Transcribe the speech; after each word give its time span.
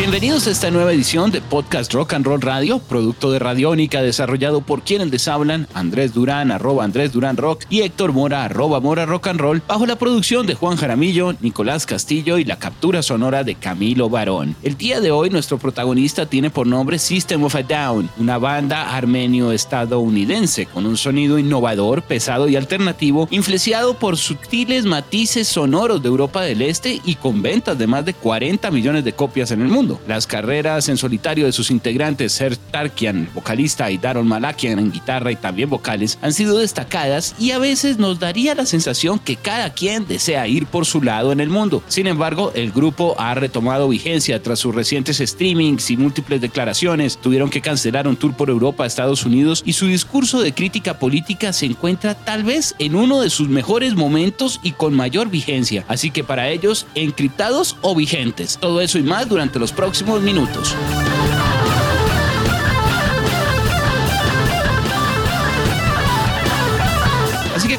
Bienvenidos 0.00 0.46
a 0.46 0.50
esta 0.50 0.70
nueva 0.70 0.94
edición 0.94 1.30
de 1.30 1.42
Podcast 1.42 1.92
Rock 1.92 2.14
and 2.14 2.24
Roll 2.24 2.40
Radio, 2.40 2.78
producto 2.78 3.30
de 3.30 3.38
Radiónica, 3.38 4.00
desarrollado 4.00 4.62
por 4.62 4.80
quienes 4.80 5.10
les 5.10 5.28
hablan, 5.28 5.68
Andrés 5.74 6.14
Durán, 6.14 6.50
arroba 6.50 6.84
Andrés 6.84 7.12
Durán 7.12 7.36
Rock, 7.36 7.64
y 7.68 7.82
Héctor 7.82 8.14
Mora, 8.14 8.46
arroba 8.46 8.80
Mora 8.80 9.04
Rock 9.04 9.26
and 9.26 9.40
Roll, 9.40 9.62
bajo 9.68 9.84
la 9.84 9.96
producción 9.96 10.46
de 10.46 10.54
Juan 10.54 10.78
Jaramillo, 10.78 11.34
Nicolás 11.42 11.84
Castillo 11.84 12.38
y 12.38 12.46
la 12.46 12.58
captura 12.58 13.02
sonora 13.02 13.44
de 13.44 13.56
Camilo 13.56 14.08
Barón. 14.08 14.56
El 14.62 14.78
día 14.78 15.02
de 15.02 15.10
hoy 15.10 15.28
nuestro 15.28 15.58
protagonista 15.58 16.24
tiene 16.24 16.48
por 16.48 16.66
nombre 16.66 16.98
System 16.98 17.44
of 17.44 17.54
a 17.54 17.62
Down, 17.62 18.08
una 18.18 18.38
banda 18.38 18.96
armenio-estadounidense 18.96 20.64
con 20.64 20.86
un 20.86 20.96
sonido 20.96 21.38
innovador, 21.38 22.00
pesado 22.00 22.48
y 22.48 22.56
alternativo, 22.56 23.28
influenciado 23.30 23.92
por 23.92 24.16
sutiles 24.16 24.86
matices 24.86 25.46
sonoros 25.46 26.02
de 26.02 26.08
Europa 26.08 26.40
del 26.40 26.62
Este 26.62 27.02
y 27.04 27.16
con 27.16 27.42
ventas 27.42 27.76
de 27.76 27.86
más 27.86 28.06
de 28.06 28.14
40 28.14 28.70
millones 28.70 29.04
de 29.04 29.12
copias 29.12 29.50
en 29.50 29.60
el 29.60 29.68
mundo. 29.68 29.89
Las 30.06 30.26
carreras 30.26 30.88
en 30.88 30.96
solitario 30.96 31.46
de 31.46 31.52
sus 31.52 31.70
integrantes, 31.70 32.32
Ser 32.32 32.56
Tarkian, 32.56 33.28
vocalista, 33.34 33.90
y 33.90 33.98
Daron 33.98 34.28
Malakian 34.28 34.78
en 34.78 34.92
guitarra 34.92 35.32
y 35.32 35.36
también 35.36 35.70
vocales, 35.70 36.18
han 36.22 36.32
sido 36.32 36.58
destacadas 36.58 37.34
y 37.38 37.52
a 37.52 37.58
veces 37.58 37.98
nos 37.98 38.20
daría 38.20 38.54
la 38.54 38.66
sensación 38.66 39.18
que 39.18 39.36
cada 39.36 39.72
quien 39.72 40.06
desea 40.06 40.46
ir 40.46 40.66
por 40.66 40.86
su 40.86 41.02
lado 41.02 41.32
en 41.32 41.40
el 41.40 41.48
mundo. 41.48 41.82
Sin 41.88 42.06
embargo, 42.06 42.52
el 42.54 42.72
grupo 42.72 43.16
ha 43.18 43.34
retomado 43.34 43.88
vigencia 43.88 44.42
tras 44.42 44.58
sus 44.58 44.74
recientes 44.74 45.18
streamings 45.18 45.90
y 45.90 45.96
múltiples 45.96 46.40
declaraciones. 46.40 47.18
Tuvieron 47.18 47.50
que 47.50 47.60
cancelar 47.60 48.06
un 48.06 48.16
tour 48.16 48.34
por 48.34 48.50
Europa, 48.50 48.86
Estados 48.86 49.24
Unidos 49.24 49.62
y 49.64 49.72
su 49.72 49.86
discurso 49.86 50.40
de 50.40 50.52
crítica 50.52 50.98
política 50.98 51.52
se 51.52 51.66
encuentra 51.66 52.14
tal 52.14 52.44
vez 52.44 52.74
en 52.78 52.94
uno 52.94 53.20
de 53.20 53.30
sus 53.30 53.48
mejores 53.48 53.94
momentos 53.94 54.60
y 54.62 54.72
con 54.72 54.94
mayor 54.94 55.30
vigencia. 55.30 55.84
Así 55.88 56.10
que 56.10 56.24
para 56.24 56.48
ellos, 56.48 56.86
encriptados 56.94 57.76
o 57.80 57.94
vigentes. 57.94 58.58
Todo 58.60 58.80
eso 58.80 58.98
y 58.98 59.02
más 59.02 59.28
durante 59.28 59.58
los 59.58 59.69
próximos 59.72 60.20
minutos. 60.22 60.76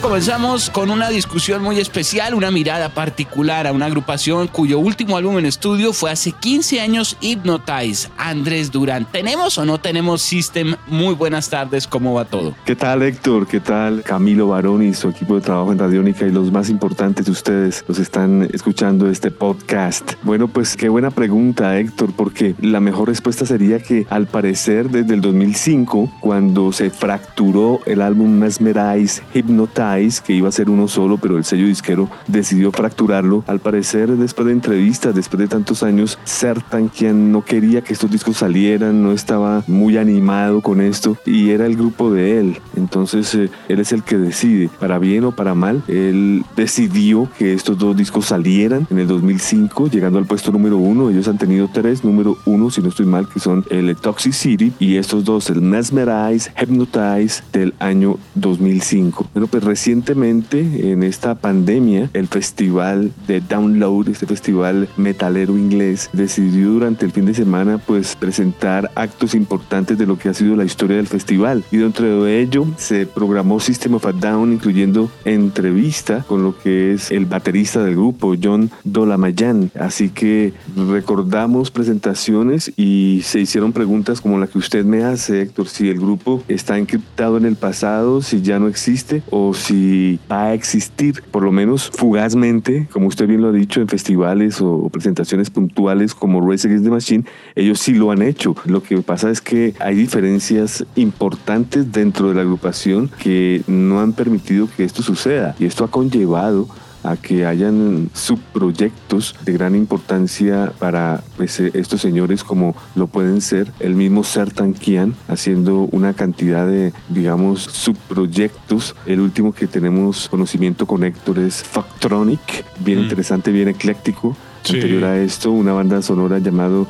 Comenzamos 0.02 0.72
con 0.72 0.90
una 0.90 1.10
discusión 1.10 1.62
muy 1.62 1.80
especial, 1.80 2.34
una 2.34 2.50
mirada 2.50 2.90
particular 2.90 3.68
a 3.68 3.72
una 3.72 3.86
agrupación 3.86 4.48
cuyo 4.48 4.80
último 4.80 5.16
álbum 5.16 5.38
en 5.38 5.46
estudio 5.46 5.94
fue 5.94 6.10
hace 6.10 6.32
15 6.32 6.82
años, 6.82 7.18
Hypnotize, 7.22 8.10
Andrés 8.18 8.72
Durán. 8.72 9.06
¿Tenemos 9.12 9.60
o 9.60 9.66
no 9.66 9.80
tenemos 9.80 10.24
System? 10.24 10.76
Muy 10.88 11.14
buenas 11.14 11.50
tardes, 11.50 11.88
¿cómo 11.88 12.16
va 12.16 12.26
todo? 12.26 12.56
¿Qué 12.66 12.76
tal 12.76 13.04
Héctor? 13.04 13.46
¿Qué 13.48 13.60
tal 13.60 14.02
Camilo 14.02 14.48
Barón 14.48 14.82
y 14.82 14.96
su 14.96 15.10
equipo 15.10 15.36
de 15.36 15.42
trabajo 15.42 15.72
en 15.72 15.78
Radiónica 15.78 16.26
y 16.26 16.32
los 16.32 16.52
más 16.52 16.70
importantes 16.70 17.26
de 17.28 17.32
ustedes 17.32 17.86
los 17.88 18.00
están 18.00 18.50
escuchando 18.54 19.08
este 19.08 19.30
podcast? 19.30 20.14
Bueno, 20.24 20.48
pues 20.48 20.76
qué 20.76 20.90
buena 20.90 21.12
pregunta 21.12 21.78
Héctor, 21.78 22.12
porque 22.16 22.56
la 22.60 22.80
mejor 22.80 23.10
respuesta 23.10 23.46
sería 23.46 23.80
que 23.80 24.08
al 24.10 24.26
parecer 24.26 24.90
desde 24.90 25.14
el 25.14 25.22
2005, 25.22 26.12
cuando 26.20 26.72
se 26.72 26.90
fracturó 26.90 27.82
el 27.86 28.02
álbum 28.02 28.32
Mesmerize, 28.32 29.22
Hypnotize, 29.34 29.91
que 30.24 30.34
iba 30.34 30.48
a 30.48 30.52
ser 30.52 30.70
uno 30.70 30.88
solo, 30.88 31.18
pero 31.18 31.38
el 31.38 31.44
sello 31.44 31.68
disquero 31.68 32.10
decidió 32.28 32.72
fracturarlo. 32.72 33.44
Al 33.48 33.60
parecer, 33.60 34.10
después 34.10 34.46
de 34.46 34.54
entrevistas, 34.54 35.14
después 35.14 35.40
de 35.40 35.48
tantos 35.48 35.84
años, 35.84 36.18
Sertan, 36.24 36.88
quien 36.88 37.32
no 37.32 37.44
quería 37.44 37.82
que 37.82 37.94
estos 37.94 38.10
discos 38.10 38.38
salieran, 38.38 39.04
no 39.04 39.12
estaba 39.12 39.64
muy 39.68 39.98
animado 39.98 40.62
con 40.62 40.82
esto 40.82 41.18
y 41.26 41.50
era 41.50 41.66
el 41.66 41.76
grupo 41.76 42.12
de 42.12 42.40
él. 42.40 42.58
Entonces, 42.76 43.34
eh, 43.36 43.50
él 43.68 43.80
es 43.80 43.92
el 43.92 44.04
que 44.04 44.18
decide, 44.18 44.70
para 44.80 44.98
bien 44.98 45.26
o 45.26 45.36
para 45.36 45.56
mal. 45.56 45.84
Él 45.88 46.44
decidió 46.56 47.28
que 47.38 47.54
estos 47.54 47.78
dos 47.78 47.96
discos 47.96 48.28
salieran 48.28 48.88
en 48.90 49.00
el 49.00 49.08
2005, 49.08 49.90
llegando 49.90 50.20
al 50.20 50.26
puesto 50.26 50.52
número 50.52 50.78
uno. 50.78 51.10
Ellos 51.10 51.28
han 51.28 51.38
tenido 51.38 51.70
tres, 51.72 52.04
número 52.04 52.38
uno, 52.46 52.70
si 52.72 52.82
no 52.82 52.90
estoy 52.90 53.06
mal, 53.06 53.28
que 53.28 53.40
son 53.40 53.66
el 53.70 53.96
Toxic 53.96 54.34
City 54.34 54.74
y 54.80 54.96
estos 54.96 55.26
dos, 55.26 55.50
el 55.50 55.62
Mesmerize, 55.62 56.52
Hypnotize 56.60 57.44
del 57.52 57.74
año 57.80 58.18
2005. 58.36 59.28
Bueno, 59.34 59.48
pues 59.48 59.64
Recientemente, 59.82 60.92
en 60.92 61.02
esta 61.02 61.34
pandemia, 61.34 62.12
el 62.14 62.28
festival 62.28 63.12
de 63.26 63.42
Download, 63.42 64.10
este 64.10 64.28
festival 64.28 64.88
metalero 64.96 65.58
inglés, 65.58 66.08
decidió 66.14 66.70
durante 66.74 67.04
el 67.04 67.12
fin 67.12 67.26
de 67.26 67.34
semana 67.34 67.80
pues 67.80 68.16
presentar 68.16 68.92
actos 68.94 69.34
importantes 69.34 69.98
de 69.98 70.06
lo 70.06 70.20
que 70.20 70.30
ha 70.30 70.36
sido 70.36 70.56
la 70.56 70.66
historia 70.66 70.98
del 70.98 71.08
festival. 71.08 71.64
Y 71.72 71.78
dentro 71.78 72.24
de 72.24 72.42
ello 72.42 72.68
se 72.78 73.08
programó 73.08 73.60
System 73.60 73.96
of 73.96 74.06
a 74.06 74.12
Down, 74.12 74.54
incluyendo 74.54 75.10
entrevista 75.26 76.24
con 76.28 76.44
lo 76.44 76.56
que 76.56 76.94
es 76.94 77.10
el 77.10 77.26
baterista 77.26 77.84
del 77.84 77.96
grupo, 77.96 78.36
John 78.40 78.70
Dolamayan. 78.84 79.72
Así 79.74 80.10
que 80.10 80.54
recordamos 80.76 81.72
presentaciones 81.72 82.72
y 82.78 83.22
se 83.24 83.40
hicieron 83.40 83.74
preguntas 83.74 84.22
como 84.22 84.38
la 84.38 84.46
que 84.46 84.60
usted 84.60 84.86
me 84.86 85.04
hace, 85.04 85.42
Héctor, 85.42 85.68
si 85.68 85.90
el 85.90 85.98
grupo 85.98 86.44
está 86.48 86.78
encriptado 86.78 87.38
en 87.38 87.46
el 87.46 87.56
pasado, 87.56 88.22
si 88.22 88.44
ya 88.44 88.60
no 88.60 88.68
existe 88.68 89.24
o 89.32 89.56
si 89.56 89.71
si 89.72 90.20
va 90.30 90.48
a 90.48 90.54
existir, 90.54 91.24
por 91.32 91.44
lo 91.44 91.52
menos 91.52 91.90
fugazmente, 91.94 92.88
como 92.92 93.08
usted 93.08 93.28
bien 93.28 93.42
lo 93.42 93.50
ha 93.50 93.52
dicho, 93.54 93.80
en 93.80 93.88
festivales 93.88 94.60
o 94.60 94.90
presentaciones 94.90 95.50
puntuales 95.50 96.14
como 96.14 96.42
Race 96.42 96.68
Against 96.68 96.86
the 96.86 96.92
Machine, 96.92 97.24
ellos 97.56 97.80
sí 97.80 97.94
lo 97.94 98.12
han 98.12 98.22
hecho. 98.22 98.54
Lo 98.66 98.84
que 98.84 98.98
pasa 99.02 99.30
es 99.30 99.40
que 99.40 99.74
hay 99.80 99.96
diferencias 99.96 100.86
importantes 100.96 101.92
dentro 101.92 102.28
de 102.28 102.36
la 102.36 102.42
agrupación 102.42 103.10
que 103.20 103.62
no 103.68 104.02
han 104.02 104.12
permitido 104.12 104.68
que 104.76 104.84
esto 104.84 105.04
suceda 105.04 105.56
y 105.58 105.66
esto 105.66 105.86
ha 105.86 105.92
conllevado 105.92 106.68
a 107.04 107.18
que 107.18 107.46
hayan 107.46 108.10
subproyectos 108.14 109.36
de 109.44 109.54
gran 109.54 109.76
importancia 109.76 110.72
para 110.80 111.24
pues, 111.38 111.60
eh, 111.60 111.72
estos 111.74 112.02
señores 112.02 112.44
como 112.44 112.76
lo 112.96 113.08
pueden 113.08 113.42
ser 113.42 113.72
el 113.80 113.96
mismo 113.96 114.24
Sertan 114.24 114.74
Kian 114.74 115.16
haciendo 115.28 115.90
una 115.92 116.14
cantidad 116.14 116.68
de 116.68 116.94
digamos 117.10 117.64
subproyectos. 117.64 118.96
El 119.06 119.20
último 119.20 119.54
que 119.54 119.68
tenemos 119.68 120.30
conocimiento 120.30 120.86
con 120.86 121.04
Héctor 121.04 121.40
es 121.40 121.64
Factronic 121.64 122.66
bien 122.80 123.00
mm. 123.00 123.04
interesante 123.04 123.52
bien 123.52 123.68
ecléctico. 123.70 124.36
Anterior 124.68 125.06
a 125.06 125.18
esto 125.18 125.52
una 125.52 125.74
banda 125.74 126.02
sonora 126.02 126.38
llamado 126.38 126.88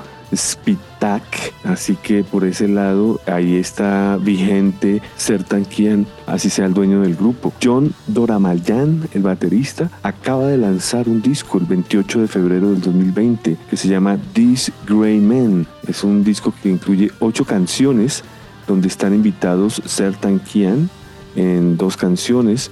Así 1.63 1.95
que 1.95 2.23
por 2.23 2.44
ese 2.44 2.67
lado 2.67 3.19
ahí 3.25 3.56
está 3.56 4.17
vigente 4.22 5.01
Sertan 5.17 5.66
Kian, 5.66 6.06
así 6.28 6.51
sea 6.51 6.67
el 6.67 6.75
dueño 6.75 7.01
del 7.01 7.16
grupo. 7.16 7.51
John 7.62 7.91
Doramayan, 8.06 9.09
el 9.13 9.23
baterista, 9.23 9.89
acaba 10.03 10.45
de 10.45 10.57
lanzar 10.57 11.09
un 11.09 11.23
disco 11.23 11.57
el 11.57 11.66
28 11.66 12.22
de 12.22 12.28
febrero 12.28 12.69
del 12.69 12.81
2020 12.81 13.57
que 13.67 13.78
se 13.78 13.88
llama 13.88 14.19
This 14.34 14.72
Grey 14.88 15.17
Man. 15.19 15.66
Es 15.88 16.03
un 16.03 16.23
disco 16.23 16.53
que 16.62 16.69
incluye 16.69 17.12
ocho 17.19 17.45
canciones 17.45 18.23
donde 18.68 18.88
están 18.88 19.16
invitados 19.16 19.81
Sertan 19.83 20.38
Kian 20.38 20.88
en 21.35 21.78
dos 21.78 21.97
canciones, 21.97 22.69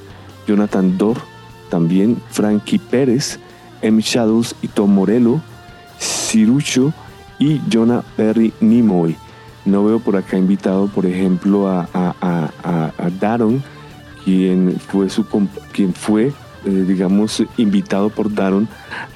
Jonathan 0.47 0.99
Dor, 0.99 1.17
también 1.71 2.21
Frankie 2.29 2.77
Pérez, 2.77 3.39
M. 3.81 3.99
Shadows 4.03 4.55
y 4.61 4.67
Tom 4.67 4.93
Morello, 4.93 5.41
Cirucho 5.99 6.93
y 7.39 7.61
Jonah 7.71 8.03
Perry 8.15 8.53
Nimoy. 8.59 9.15
No 9.65 9.83
veo 9.83 9.99
por 9.99 10.15
acá 10.15 10.37
invitado, 10.37 10.87
por 10.87 11.05
ejemplo, 11.05 11.67
a, 11.67 11.87
a, 11.93 13.09
Daron, 13.19 13.63
quien 14.23 14.79
fue, 14.79 15.09
su, 15.09 15.25
quien 15.71 15.93
fue 15.93 16.33
eh, 16.65 16.83
digamos, 16.85 17.41
invitado 17.55 18.09
por 18.09 18.33
Daron 18.33 18.67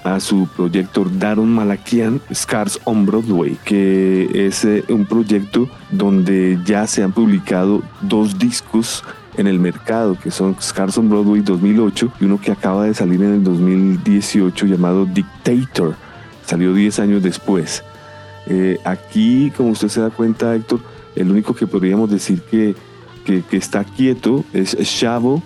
a 0.05 0.21
su 0.21 0.47
proyecto 0.55 1.05
Daron 1.19 1.49
Malakian 1.49 2.21
Scars 2.33 2.79
on 2.85 3.05
Broadway, 3.05 3.57
que 3.65 4.47
es 4.47 4.63
eh, 4.63 4.85
un 4.87 5.05
proyecto 5.05 5.67
donde 5.91 6.57
ya 6.63 6.87
se 6.87 7.03
han 7.03 7.11
publicado 7.11 7.83
dos 8.01 8.39
discos 8.39 9.03
en 9.35 9.47
el 9.47 9.59
mercado, 9.59 10.17
que 10.17 10.31
son 10.31 10.55
Scars 10.61 10.97
on 10.97 11.09
Broadway 11.09 11.41
2008 11.41 12.13
y 12.21 12.25
uno 12.25 12.39
que 12.39 12.51
acaba 12.51 12.85
de 12.85 12.93
salir 12.93 13.21
en 13.21 13.33
el 13.33 13.43
2018 13.43 14.65
llamado 14.65 15.05
Dictator. 15.05 15.95
Salió 16.45 16.73
10 16.73 16.99
años 16.99 17.23
después. 17.23 17.83
Eh, 18.47 18.79
aquí, 18.83 19.51
como 19.55 19.69
usted 19.69 19.87
se 19.87 20.01
da 20.01 20.09
cuenta, 20.09 20.55
Héctor, 20.55 20.79
el 21.15 21.31
único 21.31 21.53
que 21.53 21.67
podríamos 21.67 22.09
decir 22.09 22.41
que, 22.41 22.75
que, 23.25 23.43
está 23.57 23.83
quieto 23.83 24.43
es 24.53 24.75
Shavo 24.75 25.41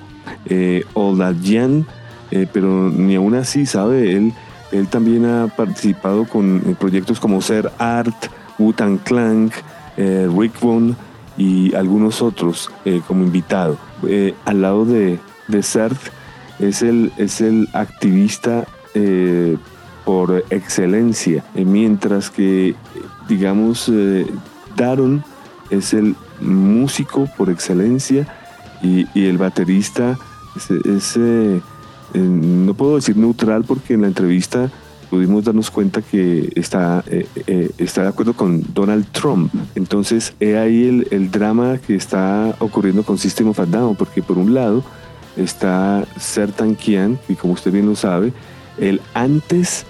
eh, 0.46 0.84
Oladian, 0.94 1.86
eh, 2.32 2.48
pero 2.52 2.90
ni 2.90 3.16
aún 3.16 3.36
así, 3.36 3.66
¿sabe? 3.66 4.16
Él, 4.16 4.34
él 4.72 4.88
también 4.88 5.26
ha 5.26 5.48
participado 5.48 6.26
con 6.26 6.76
proyectos 6.80 7.20
como 7.20 7.42
Ser 7.42 7.72
Art, 7.78 8.28
Wutan 8.58 8.98
Clank, 8.98 9.54
eh, 9.98 10.30
Rick 10.36 10.54
y 11.38 11.74
algunos 11.76 12.22
otros 12.22 12.72
como 13.08 13.24
invitado. 13.24 13.78
al 14.46 14.62
lado 14.62 14.86
de, 14.86 15.20
de 15.48 15.64
Cert 15.64 16.00
es 16.58 16.82
el, 16.82 17.12
es 17.18 17.42
el 17.42 17.70
activista 17.74 18.66
por 20.08 20.46
excelencia, 20.52 21.44
eh, 21.54 21.66
mientras 21.66 22.30
que 22.30 22.76
digamos, 23.28 23.90
eh, 23.90 24.26
Daron 24.78 25.22
es 25.70 25.94
el 25.94 26.16
músico 26.40 27.28
por 27.38 27.50
excelencia 27.50 28.26
y, 28.82 29.06
el 29.14 29.38
baterista 29.38 30.18
es, 30.86 31.18
eh, 31.18 31.60
no 32.14 32.74
puedo 32.74 32.96
decir 32.96 33.18
neutral 33.18 33.66
porque 33.66 33.96
en 33.96 34.04
la 34.04 34.08
entrevista 34.08 34.72
pudimos 35.10 35.44
darnos 35.44 35.70
cuenta 35.70 36.02
que 36.02 36.54
está, 36.56 37.04
eh, 37.08 37.28
está 37.78 38.04
de 38.04 38.08
acuerdo 38.08 38.34
con 38.34 38.64
Donald 38.74 39.08
Trump. 39.12 39.54
Entonces, 39.76 40.34
he 40.40 40.58
ahí 40.58 40.88
el, 40.88 41.08
el, 41.12 41.32
drama 41.32 41.80
que 41.80 41.96
está 41.96 42.56
ocurriendo 42.60 43.04
con 43.04 43.18
System 43.18 43.50
of 43.50 43.60
a 43.60 43.66
Down, 43.66 43.98
porque 43.98 44.24
por 44.24 44.38
un 44.38 44.54
lado 44.54 44.86
está 45.36 46.06
Sertan 46.18 46.76
Kian, 46.76 47.20
y 47.28 47.36
como 47.36 47.54
usted 47.54 47.74
bien 47.74 47.88
lo 47.88 47.96
sabe, 47.98 48.32
él 48.78 49.02
antes 49.14 49.86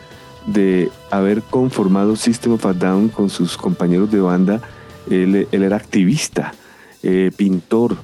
de 0.47 0.89
haber 1.11 1.43
conformado 1.43 2.15
System 2.15 2.53
of 2.53 2.65
a 2.65 2.73
Down 2.73 3.09
con 3.09 3.29
sus 3.29 3.57
compañeros 3.57 4.09
de 4.11 4.21
banda, 4.21 4.61
él, 5.09 5.47
era 5.51 5.75
activista, 5.75 6.53
eh, 7.03 7.31
pintor, 7.35 7.97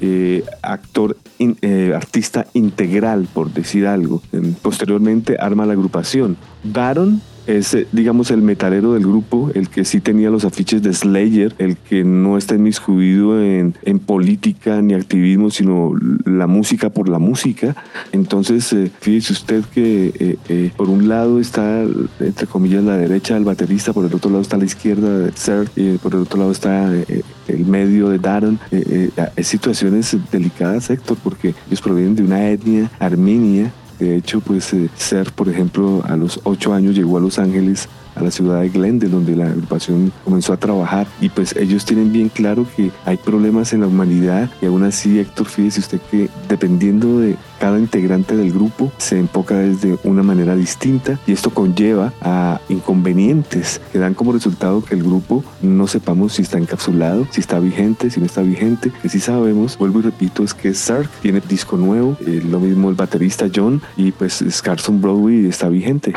eh, 0.00 0.44
actor, 0.62 1.16
eh, 1.38 1.92
artista 1.94 2.46
integral, 2.54 3.28
por 3.32 3.52
decir 3.52 3.86
algo. 3.86 4.22
Posteriormente 4.62 5.36
arma 5.38 5.66
la 5.66 5.74
agrupación. 5.74 6.36
Baron 6.64 7.22
es, 7.56 7.74
eh, 7.74 7.86
digamos, 7.92 8.30
el 8.30 8.42
metalero 8.42 8.94
del 8.94 9.04
grupo, 9.04 9.50
el 9.54 9.68
que 9.68 9.84
sí 9.84 10.00
tenía 10.00 10.30
los 10.30 10.44
afiches 10.44 10.82
de 10.82 10.92
Slayer, 10.92 11.54
el 11.58 11.76
que 11.76 12.04
no 12.04 12.38
está 12.38 12.54
inmiscuido 12.54 13.42
en, 13.42 13.74
en 13.82 13.98
política 13.98 14.80
ni 14.82 14.94
activismo, 14.94 15.50
sino 15.50 15.92
la 16.24 16.46
música 16.46 16.90
por 16.90 17.08
la 17.08 17.18
música. 17.18 17.76
Entonces, 18.12 18.72
eh, 18.72 18.90
fíjese 19.00 19.32
usted 19.32 19.64
que 19.64 20.36
eh, 20.48 20.70
por 20.76 20.88
un 20.88 21.08
lado 21.08 21.40
está, 21.40 21.82
entre 22.20 22.46
comillas, 22.46 22.84
la 22.84 22.96
derecha 22.96 23.34
del 23.34 23.44
baterista, 23.44 23.92
por 23.92 24.06
el 24.06 24.14
otro 24.14 24.30
lado 24.30 24.42
está 24.42 24.56
la 24.56 24.64
izquierda 24.64 25.18
de 25.18 25.32
Ser, 25.32 25.68
y 25.76 25.96
por 25.98 26.14
el 26.14 26.20
otro 26.20 26.38
lado 26.38 26.52
está 26.52 26.92
el 26.92 27.66
medio 27.66 28.08
de 28.08 28.18
Darren. 28.18 28.58
es 28.70 29.46
situaciones 29.46 30.16
delicadas, 30.30 30.90
Héctor, 30.90 31.16
porque 31.22 31.54
ellos 31.66 31.80
provienen 31.80 32.16
de 32.16 32.22
una 32.22 32.48
etnia 32.50 32.90
armenia 32.98 33.72
de 34.00 34.16
hecho, 34.16 34.40
pues 34.40 34.72
eh, 34.72 34.88
Ser, 34.96 35.32
por 35.32 35.48
ejemplo, 35.48 36.02
a 36.06 36.16
los 36.16 36.40
ocho 36.44 36.72
años 36.72 36.94
llegó 36.94 37.18
a 37.18 37.20
Los 37.20 37.38
Ángeles 37.38 37.88
a 38.20 38.24
la 38.24 38.30
ciudad 38.30 38.60
de 38.60 38.68
Glendale, 38.68 39.10
donde 39.10 39.36
la 39.36 39.46
agrupación 39.46 40.12
comenzó 40.24 40.52
a 40.52 40.56
trabajar. 40.56 41.06
Y 41.20 41.28
pues 41.28 41.56
ellos 41.56 41.84
tienen 41.84 42.12
bien 42.12 42.28
claro 42.28 42.66
que 42.76 42.90
hay 43.04 43.16
problemas 43.16 43.72
en 43.72 43.80
la 43.80 43.86
humanidad 43.86 44.50
y 44.60 44.66
aún 44.66 44.84
así, 44.84 45.18
Héctor, 45.18 45.46
fíjese 45.46 45.80
usted 45.80 46.00
que 46.10 46.28
dependiendo 46.48 47.20
de 47.20 47.36
cada 47.58 47.78
integrante 47.78 48.36
del 48.36 48.52
grupo 48.52 48.90
se 48.96 49.18
enfoca 49.18 49.54
desde 49.54 49.98
una 50.04 50.22
manera 50.22 50.56
distinta 50.56 51.20
y 51.26 51.32
esto 51.32 51.50
conlleva 51.50 52.12
a 52.22 52.60
inconvenientes 52.68 53.80
que 53.92 53.98
dan 53.98 54.14
como 54.14 54.32
resultado 54.32 54.82
que 54.82 54.94
el 54.94 55.02
grupo 55.02 55.44
no 55.60 55.86
sepamos 55.86 56.34
si 56.34 56.42
está 56.42 56.58
encapsulado, 56.58 57.26
si 57.30 57.40
está 57.40 57.58
vigente, 57.58 58.10
si 58.10 58.18
no 58.18 58.26
está 58.26 58.40
vigente. 58.42 58.90
Que 59.02 59.08
sí 59.08 59.20
sabemos, 59.20 59.76
vuelvo 59.76 60.00
y 60.00 60.02
repito, 60.02 60.42
es 60.42 60.54
que 60.54 60.74
Sark 60.74 61.10
tiene 61.20 61.40
disco 61.46 61.76
nuevo, 61.76 62.16
eh, 62.20 62.42
lo 62.48 62.60
mismo 62.60 62.88
el 62.88 62.94
baterista 62.94 63.46
John 63.54 63.82
y 63.96 64.12
pues 64.12 64.42
Scarson 64.50 65.00
Broadway 65.00 65.46
está 65.46 65.68
vigente. 65.68 66.14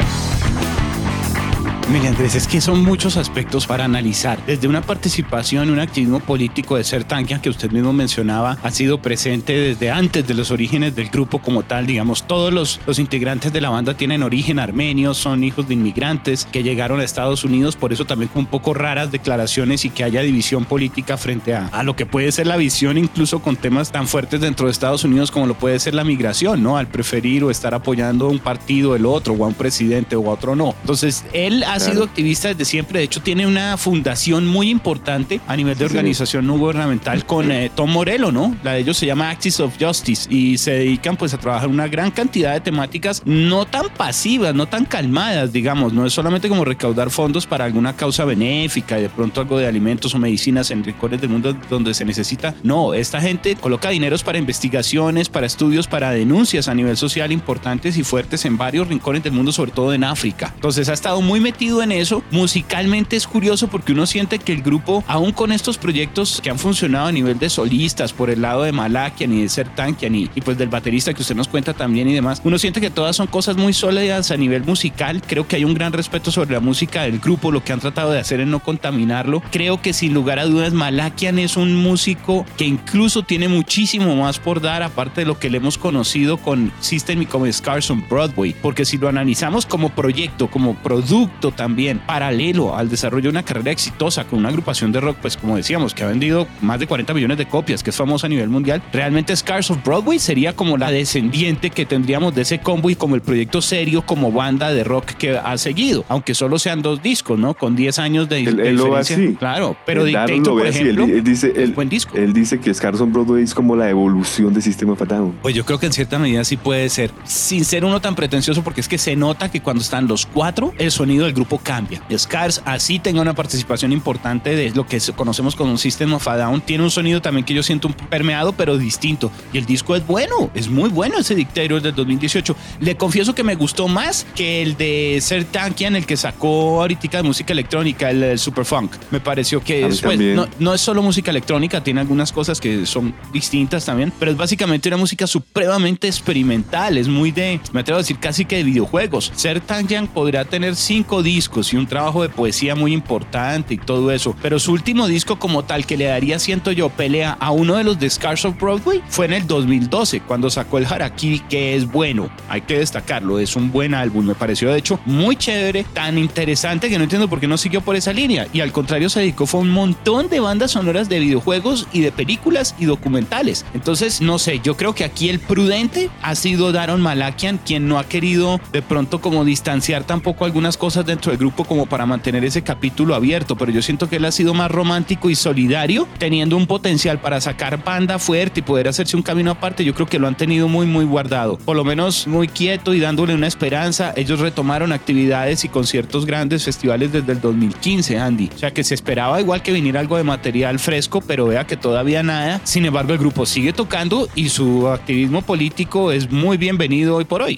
Mire 1.91 2.07
Andrés, 2.07 2.33
es 2.35 2.47
que 2.47 2.61
son 2.61 2.81
muchos 2.81 3.17
aspectos 3.17 3.67
para 3.67 3.83
analizar. 3.83 4.39
Desde 4.47 4.67
una 4.67 4.81
participación, 4.81 5.69
un 5.69 5.79
activismo 5.79 6.21
político 6.21 6.77
de 6.77 6.83
ser 6.83 7.03
tanque 7.03 7.37
que 7.41 7.49
usted 7.49 7.71
mismo 7.71 7.91
mencionaba, 7.91 8.57
ha 8.63 8.71
sido 8.71 8.99
presente 8.99 9.53
desde 9.53 9.91
antes 9.91 10.25
de 10.25 10.33
los 10.33 10.49
orígenes 10.49 10.95
del 10.95 11.09
grupo 11.09 11.39
como 11.39 11.63
tal. 11.63 11.85
Digamos, 11.85 12.23
todos 12.23 12.53
los, 12.53 12.79
los 12.87 12.99
integrantes 12.99 13.51
de 13.51 13.61
la 13.61 13.69
banda 13.69 13.95
tienen 13.95 14.23
origen 14.23 14.59
armenio, 14.59 15.13
son 15.13 15.43
hijos 15.43 15.67
de 15.67 15.73
inmigrantes 15.73 16.47
que 16.51 16.63
llegaron 16.63 16.99
a 16.99 17.03
Estados 17.03 17.43
Unidos, 17.43 17.75
por 17.75 17.91
eso 17.91 18.05
también 18.05 18.29
con 18.29 18.41
un 18.41 18.45
poco 18.47 18.73
raras 18.73 19.11
declaraciones 19.11 19.83
y 19.83 19.89
que 19.89 20.03
haya 20.03 20.21
división 20.21 20.65
política 20.65 21.17
frente 21.17 21.53
a, 21.53 21.67
a 21.67 21.83
lo 21.83 21.95
que 21.95 22.05
puede 22.05 22.31
ser 22.31 22.47
la 22.47 22.57
visión 22.57 22.97
incluso 22.97 23.39
con 23.39 23.55
temas 23.57 23.91
tan 23.91 24.07
fuertes 24.07 24.39
dentro 24.39 24.67
de 24.67 24.71
Estados 24.71 25.03
Unidos 25.03 25.31
como 25.31 25.47
lo 25.47 25.55
puede 25.55 25.79
ser 25.79 25.95
la 25.95 26.03
migración, 26.03 26.63
¿no? 26.63 26.77
Al 26.77 26.87
preferir 26.87 27.43
o 27.43 27.51
estar 27.51 27.73
apoyando 27.73 28.27
a 28.27 28.29
un 28.29 28.39
partido 28.39 28.95
el 28.95 29.05
otro 29.05 29.33
o 29.33 29.43
a 29.43 29.47
un 29.47 29.53
presidente 29.53 30.15
o 30.15 30.29
a 30.29 30.33
otro 30.33 30.55
no. 30.55 30.75
Entonces, 30.81 31.25
él 31.33 31.63
ha 31.73 31.79
sido 31.79 32.03
activista 32.03 32.49
desde 32.49 32.65
siempre. 32.65 32.99
De 32.99 33.05
hecho, 33.05 33.21
tiene 33.21 33.47
una 33.47 33.77
fundación 33.77 34.47
muy 34.47 34.69
importante 34.69 35.41
a 35.47 35.55
nivel 35.55 35.77
de 35.77 35.85
organización 35.85 36.47
no 36.47 36.57
gubernamental 36.57 37.25
con 37.25 37.51
eh, 37.51 37.71
Tom 37.73 37.91
Morello, 37.91 38.31
¿no? 38.31 38.55
La 38.63 38.73
de 38.73 38.79
ellos 38.79 38.97
se 38.97 39.05
llama 39.05 39.29
Axis 39.29 39.59
of 39.59 39.75
Justice 39.79 40.27
y 40.33 40.57
se 40.57 40.71
dedican 40.71 41.17
pues 41.17 41.33
a 41.33 41.37
trabajar 41.37 41.69
una 41.69 41.87
gran 41.87 42.11
cantidad 42.11 42.53
de 42.53 42.61
temáticas 42.61 43.21
no 43.25 43.65
tan 43.65 43.89
pasivas, 43.89 44.53
no 44.53 44.67
tan 44.67 44.85
calmadas, 44.85 45.51
digamos. 45.51 45.93
No 45.93 46.05
es 46.05 46.13
solamente 46.13 46.49
como 46.49 46.65
recaudar 46.65 47.09
fondos 47.09 47.47
para 47.47 47.65
alguna 47.65 47.95
causa 47.95 48.25
benéfica 48.25 48.99
y 48.99 49.03
de 49.03 49.09
pronto 49.09 49.41
algo 49.41 49.57
de 49.57 49.67
alimentos 49.67 50.13
o 50.13 50.19
medicinas 50.19 50.71
en 50.71 50.83
rincones 50.83 51.21
del 51.21 51.29
mundo 51.29 51.55
donde 51.69 51.93
se 51.93 52.05
necesita. 52.05 52.53
No, 52.63 52.93
esta 52.93 53.19
gente 53.21 53.55
coloca 53.55 53.89
dineros 53.89 54.23
para 54.23 54.37
investigaciones, 54.37 55.29
para 55.29 55.45
estudios, 55.45 55.87
para 55.87 56.11
denuncias 56.11 56.67
a 56.67 56.75
nivel 56.75 56.97
social 56.97 57.31
importantes 57.31 57.97
y 57.97 58.03
fuertes 58.03 58.45
en 58.45 58.57
varios 58.57 58.87
rincones 58.87 59.23
del 59.23 59.33
mundo, 59.33 59.51
sobre 59.51 59.71
todo 59.71 59.93
en 59.93 60.03
África. 60.03 60.51
Entonces 60.55 60.89
ha 60.89 60.93
estado 60.93 61.21
muy 61.21 61.39
metido 61.39 61.62
en 61.63 61.91
eso. 61.91 62.23
Musicalmente 62.31 63.15
es 63.15 63.25
curioso 63.25 63.67
porque 63.67 63.93
uno 63.93 64.05
siente 64.05 64.37
que 64.37 64.51
el 64.51 64.61
grupo, 64.61 65.03
aún 65.07 65.31
con 65.31 65.51
estos 65.51 65.77
proyectos 65.77 66.41
que 66.43 66.49
han 66.49 66.59
funcionado 66.59 67.07
a 67.07 67.11
nivel 67.11 67.39
de 67.39 67.49
solistas, 67.49 68.11
por 68.11 68.29
el 68.29 68.41
lado 68.41 68.63
de 68.63 68.71
Malakian 68.71 69.33
y 69.33 69.43
de 69.43 69.49
Sertankian 69.49 70.13
y, 70.13 70.29
y 70.35 70.41
pues 70.41 70.57
del 70.57 70.69
baterista 70.69 71.13
que 71.13 71.21
usted 71.21 71.35
nos 71.35 71.47
cuenta 71.47 71.73
también 71.73 72.09
y 72.09 72.13
demás, 72.13 72.41
uno 72.43 72.57
siente 72.57 72.81
que 72.81 72.89
todas 72.89 73.15
son 73.15 73.27
cosas 73.27 73.55
muy 73.55 73.71
sólidas 73.73 74.31
a 74.31 74.37
nivel 74.37 74.63
musical. 74.63 75.21
Creo 75.25 75.47
que 75.47 75.55
hay 75.55 75.63
un 75.63 75.73
gran 75.73 75.93
respeto 75.93 76.31
sobre 76.31 76.51
la 76.51 76.59
música 76.59 77.03
del 77.03 77.19
grupo, 77.19 77.51
lo 77.51 77.63
que 77.63 77.71
han 77.71 77.79
tratado 77.79 78.11
de 78.11 78.19
hacer 78.19 78.41
es 78.41 78.47
no 78.47 78.59
contaminarlo. 78.59 79.41
Creo 79.51 79.81
que 79.81 79.93
sin 79.93 80.13
lugar 80.13 80.39
a 80.39 80.45
dudas 80.45 80.73
Malakian 80.73 81.39
es 81.39 81.55
un 81.55 81.75
músico 81.75 82.45
que 82.57 82.65
incluso 82.65 83.23
tiene 83.23 83.47
muchísimo 83.47 84.15
más 84.15 84.39
por 84.39 84.59
dar, 84.59 84.83
aparte 84.83 85.21
de 85.21 85.27
lo 85.27 85.39
que 85.39 85.49
le 85.49 85.57
hemos 85.57 85.77
conocido 85.77 86.37
con 86.37 86.71
System 86.81 87.21
y 87.21 87.25
como 87.25 87.51
Scars 87.51 87.89
on 87.89 88.05
Broadway, 88.09 88.53
porque 88.61 88.83
si 88.83 88.97
lo 88.97 89.07
analizamos 89.07 89.65
como 89.65 89.89
proyecto, 89.89 90.49
como 90.49 90.75
producto 90.75 91.52
también 91.55 91.99
paralelo 91.99 92.75
al 92.75 92.89
desarrollo 92.89 93.23
de 93.23 93.29
una 93.29 93.43
carrera 93.43 93.71
exitosa 93.71 94.25
con 94.25 94.39
una 94.39 94.49
agrupación 94.49 94.91
de 94.91 94.99
rock, 94.99 95.17
pues 95.21 95.37
como 95.37 95.55
decíamos, 95.55 95.93
que 95.93 96.03
ha 96.03 96.07
vendido 96.07 96.47
más 96.61 96.79
de 96.79 96.87
40 96.87 97.13
millones 97.13 97.37
de 97.37 97.45
copias, 97.45 97.83
que 97.83 97.89
es 97.89 97.95
famosa 97.95 98.27
a 98.27 98.29
nivel 98.29 98.49
mundial, 98.49 98.81
realmente 98.91 99.35
Scars 99.35 99.71
of 99.71 99.83
Broadway 99.83 100.19
sería 100.19 100.53
como 100.55 100.77
la 100.77 100.91
descendiente 100.91 101.69
que 101.69 101.85
tendríamos 101.85 102.35
de 102.35 102.41
ese 102.41 102.59
combo 102.59 102.89
y 102.89 102.95
como 102.95 103.15
el 103.15 103.21
proyecto 103.21 103.61
serio 103.61 104.03
como 104.05 104.31
banda 104.31 104.73
de 104.73 104.83
rock 104.83 105.11
que 105.11 105.37
ha 105.37 105.57
seguido, 105.57 106.05
aunque 106.09 106.33
solo 106.33 106.59
sean 106.59 106.81
dos 106.81 107.01
discos, 107.01 107.37
¿no? 107.39 107.53
Con 107.53 107.75
10 107.75 107.99
años 107.99 108.29
de, 108.29 108.43
él, 108.43 108.75
lo 108.75 108.89
va 108.89 108.99
así. 108.99 109.35
Claro, 109.39 109.75
pero 109.85 110.03
Dictator, 110.03 110.43
por 110.43 110.67
ejemplo, 110.67 111.05
él, 111.05 111.23
dice, 111.23 111.53
él, 111.55 111.73
buen 111.73 111.89
disco. 111.89 112.15
Él 112.15 112.33
dice 112.33 112.59
que 112.59 112.73
Scars 112.73 113.01
of 113.01 113.11
Broadway 113.11 113.43
es 113.43 113.53
como 113.53 113.75
la 113.75 113.89
evolución 113.89 114.53
del 114.53 114.63
sistema 114.63 114.95
Fatal. 114.95 115.33
Pues 115.41 115.55
yo 115.55 115.65
creo 115.65 115.79
que 115.79 115.85
en 115.85 115.93
cierta 115.93 116.19
medida 116.19 116.43
sí 116.43 116.57
puede 116.57 116.89
ser, 116.89 117.11
sin 117.23 117.65
ser 117.65 117.85
uno 117.85 118.01
tan 118.01 118.15
pretencioso, 118.15 118.63
porque 118.63 118.81
es 118.81 118.87
que 118.87 118.97
se 118.97 119.15
nota 119.15 119.49
que 119.49 119.61
cuando 119.61 119.81
están 119.81 120.07
los 120.07 120.25
cuatro, 120.25 120.73
el 120.77 120.91
sonido 120.91 121.25
del 121.25 121.33
grupo 121.33 121.42
cambia. 121.63 122.01
Scars 122.17 122.61
así 122.65 122.99
tenga 122.99 123.21
una 123.21 123.33
participación 123.33 123.91
importante 123.91 124.55
de 124.55 124.71
lo 124.71 124.85
que 124.87 124.99
conocemos 125.15 125.55
como 125.55 125.71
un 125.71 125.77
System 125.77 126.13
of 126.13 126.27
a 126.27 126.37
Down. 126.37 126.61
Tiene 126.61 126.83
un 126.83 126.91
sonido 126.91 127.21
también 127.21 127.45
que 127.45 127.53
yo 127.53 127.63
siento 127.63 127.87
un 127.87 127.93
permeado, 127.93 128.53
pero 128.53 128.77
distinto. 128.77 129.31
Y 129.51 129.57
el 129.57 129.65
disco 129.65 129.95
es 129.95 130.05
bueno, 130.05 130.49
es 130.53 130.69
muy 130.69 130.89
bueno 130.89 131.17
ese 131.19 131.35
Dictator 131.35 131.81
del 131.81 131.95
2018. 131.95 132.55
Le 132.79 132.95
confieso 132.95 133.35
que 133.35 133.43
me 133.43 133.55
gustó 133.55 133.87
más 133.87 134.25
que 134.35 134.61
el 134.61 134.77
de 134.77 135.19
Ser 135.21 135.45
Tankian, 135.45 135.95
el 135.95 136.05
que 136.05 136.17
sacó 136.17 136.81
ahorita 136.81 137.17
de 137.17 137.23
música 137.23 137.53
electrónica, 137.53 138.09
el, 138.09 138.39
Super 138.39 138.65
Funk. 138.65 138.95
Me 139.11 139.19
pareció 139.19 139.61
que 139.61 139.87
después 139.87 140.19
no, 140.19 140.47
no, 140.59 140.73
es 140.73 140.81
solo 140.81 141.01
música 141.01 141.31
electrónica, 141.31 141.83
tiene 141.83 142.01
algunas 142.01 142.31
cosas 142.31 142.59
que 142.59 142.85
son 142.85 143.13
distintas 143.31 143.85
también, 143.85 144.11
pero 144.19 144.31
es 144.31 144.37
básicamente 144.37 144.89
una 144.89 144.97
música 144.97 145.27
supremamente 145.27 146.07
experimental. 146.07 146.97
Es 146.97 147.07
muy 147.07 147.31
de, 147.31 147.59
me 147.71 147.81
atrevo 147.81 147.97
a 147.97 148.01
decir, 148.01 148.17
casi 148.19 148.45
que 148.45 148.57
de 148.57 148.63
videojuegos. 148.63 149.31
Ser 149.35 149.59
Tankian 149.61 150.07
podría 150.07 150.45
tener 150.45 150.75
cinco 150.75 151.21
discos 151.33 151.73
y 151.73 151.77
un 151.77 151.87
trabajo 151.87 152.21
de 152.21 152.29
poesía 152.29 152.75
muy 152.75 152.93
importante 152.93 153.73
y 153.73 153.77
todo 153.77 154.11
eso. 154.11 154.35
Pero 154.41 154.59
su 154.59 154.71
último 154.71 155.07
disco 155.07 155.39
como 155.39 155.63
tal 155.63 155.85
que 155.85 155.97
le 155.97 156.05
daría, 156.05 156.39
siento 156.39 156.71
yo, 156.71 156.89
pelea 156.89 157.37
a 157.39 157.51
uno 157.51 157.75
de 157.75 157.83
los 157.83 157.99
de 157.99 158.09
Scars 158.09 158.45
of 158.45 158.59
Broadway 158.59 159.01
fue 159.09 159.25
en 159.25 159.33
el 159.33 159.47
2012, 159.47 160.21
cuando 160.21 160.49
sacó 160.49 160.77
el 160.77 160.85
Harakiri, 160.85 161.39
que 161.39 161.75
es 161.75 161.91
bueno, 161.91 162.29
hay 162.49 162.61
que 162.61 162.77
destacarlo, 162.77 163.39
es 163.39 163.55
un 163.55 163.71
buen 163.71 163.93
álbum, 163.93 164.25
me 164.25 164.35
pareció 164.35 164.71
de 164.71 164.79
hecho 164.79 164.99
muy 165.05 165.35
chévere, 165.35 165.85
tan 165.93 166.17
interesante 166.17 166.89
que 166.89 166.97
no 166.97 167.03
entiendo 167.03 167.27
por 167.27 167.39
qué 167.39 167.47
no 167.47 167.57
siguió 167.57 167.81
por 167.81 167.95
esa 167.95 168.13
línea. 168.13 168.47
Y 168.53 168.61
al 168.61 168.71
contrario 168.71 169.09
se 169.09 169.21
dedicó 169.21 169.45
fue 169.45 169.61
un 169.61 169.69
montón 169.69 170.29
de 170.29 170.39
bandas 170.39 170.71
sonoras 170.71 171.09
de 171.09 171.19
videojuegos 171.19 171.87
y 171.91 172.01
de 172.01 172.11
películas 172.11 172.75
y 172.77 172.85
documentales. 172.85 173.65
Entonces, 173.73 174.21
no 174.21 174.39
sé, 174.39 174.59
yo 174.63 174.77
creo 174.77 174.93
que 174.93 175.03
aquí 175.03 175.29
el 175.29 175.39
prudente 175.39 176.09
ha 176.21 176.35
sido 176.35 176.71
Daron 176.71 177.01
Malakian, 177.01 177.57
quien 177.57 177.87
no 177.87 177.99
ha 177.99 178.03
querido 178.03 178.59
de 178.71 178.81
pronto 178.81 179.21
como 179.21 179.45
distanciar 179.45 180.03
tampoco 180.03 180.45
algunas 180.45 180.77
cosas 180.77 181.05
dentro 181.05 181.22
dentro 181.23 181.31
del 181.31 181.39
grupo 181.39 181.63
como 181.63 181.85
para 181.85 182.05
mantener 182.05 182.43
ese 182.43 182.63
capítulo 182.63 183.15
abierto, 183.15 183.55
pero 183.55 183.71
yo 183.71 183.81
siento 183.81 184.09
que 184.09 184.17
él 184.17 184.25
ha 184.25 184.31
sido 184.33 184.53
más 184.53 184.69
romántico 184.69 185.29
y 185.29 185.35
solidario, 185.35 186.05
teniendo 186.17 186.57
un 186.57 186.67
potencial 186.67 187.19
para 187.19 187.39
sacar 187.39 187.81
banda 187.81 188.19
fuerte 188.19 188.59
y 188.59 188.63
poder 188.63 188.89
hacerse 188.89 189.15
un 189.15 189.23
camino 189.23 189.51
aparte. 189.51 189.85
Yo 189.85 189.93
creo 189.93 190.05
que 190.05 190.19
lo 190.19 190.27
han 190.27 190.35
tenido 190.35 190.67
muy, 190.67 190.85
muy 190.85 191.05
guardado, 191.05 191.57
por 191.59 191.77
lo 191.77 191.85
menos 191.85 192.27
muy 192.27 192.49
quieto 192.49 192.93
y 192.93 192.99
dándole 192.99 193.33
una 193.33 193.47
esperanza. 193.47 194.11
Ellos 194.17 194.41
retomaron 194.41 194.91
actividades 194.91 195.63
y 195.63 195.69
conciertos 195.69 196.25
grandes, 196.25 196.65
festivales 196.65 197.13
desde 197.13 197.31
el 197.31 197.39
2015, 197.39 198.19
Andy. 198.19 198.49
O 198.53 198.57
sea 198.57 198.71
que 198.71 198.83
se 198.83 198.93
esperaba 198.93 199.39
igual 199.39 199.61
que 199.61 199.71
viniera 199.71 200.01
algo 200.01 200.17
de 200.17 200.25
material 200.25 200.77
fresco, 200.77 201.21
pero 201.21 201.47
vea 201.47 201.65
que 201.65 201.77
todavía 201.77 202.21
nada. 202.21 202.59
Sin 202.65 202.85
embargo, 202.85 203.13
el 203.13 203.19
grupo 203.19 203.45
sigue 203.45 203.71
tocando 203.71 204.27
y 204.35 204.49
su 204.49 204.89
activismo 204.89 205.41
político 205.41 206.11
es 206.11 206.29
muy 206.29 206.57
bienvenido 206.57 207.15
hoy 207.15 207.23
por 207.23 207.43
hoy. 207.43 207.57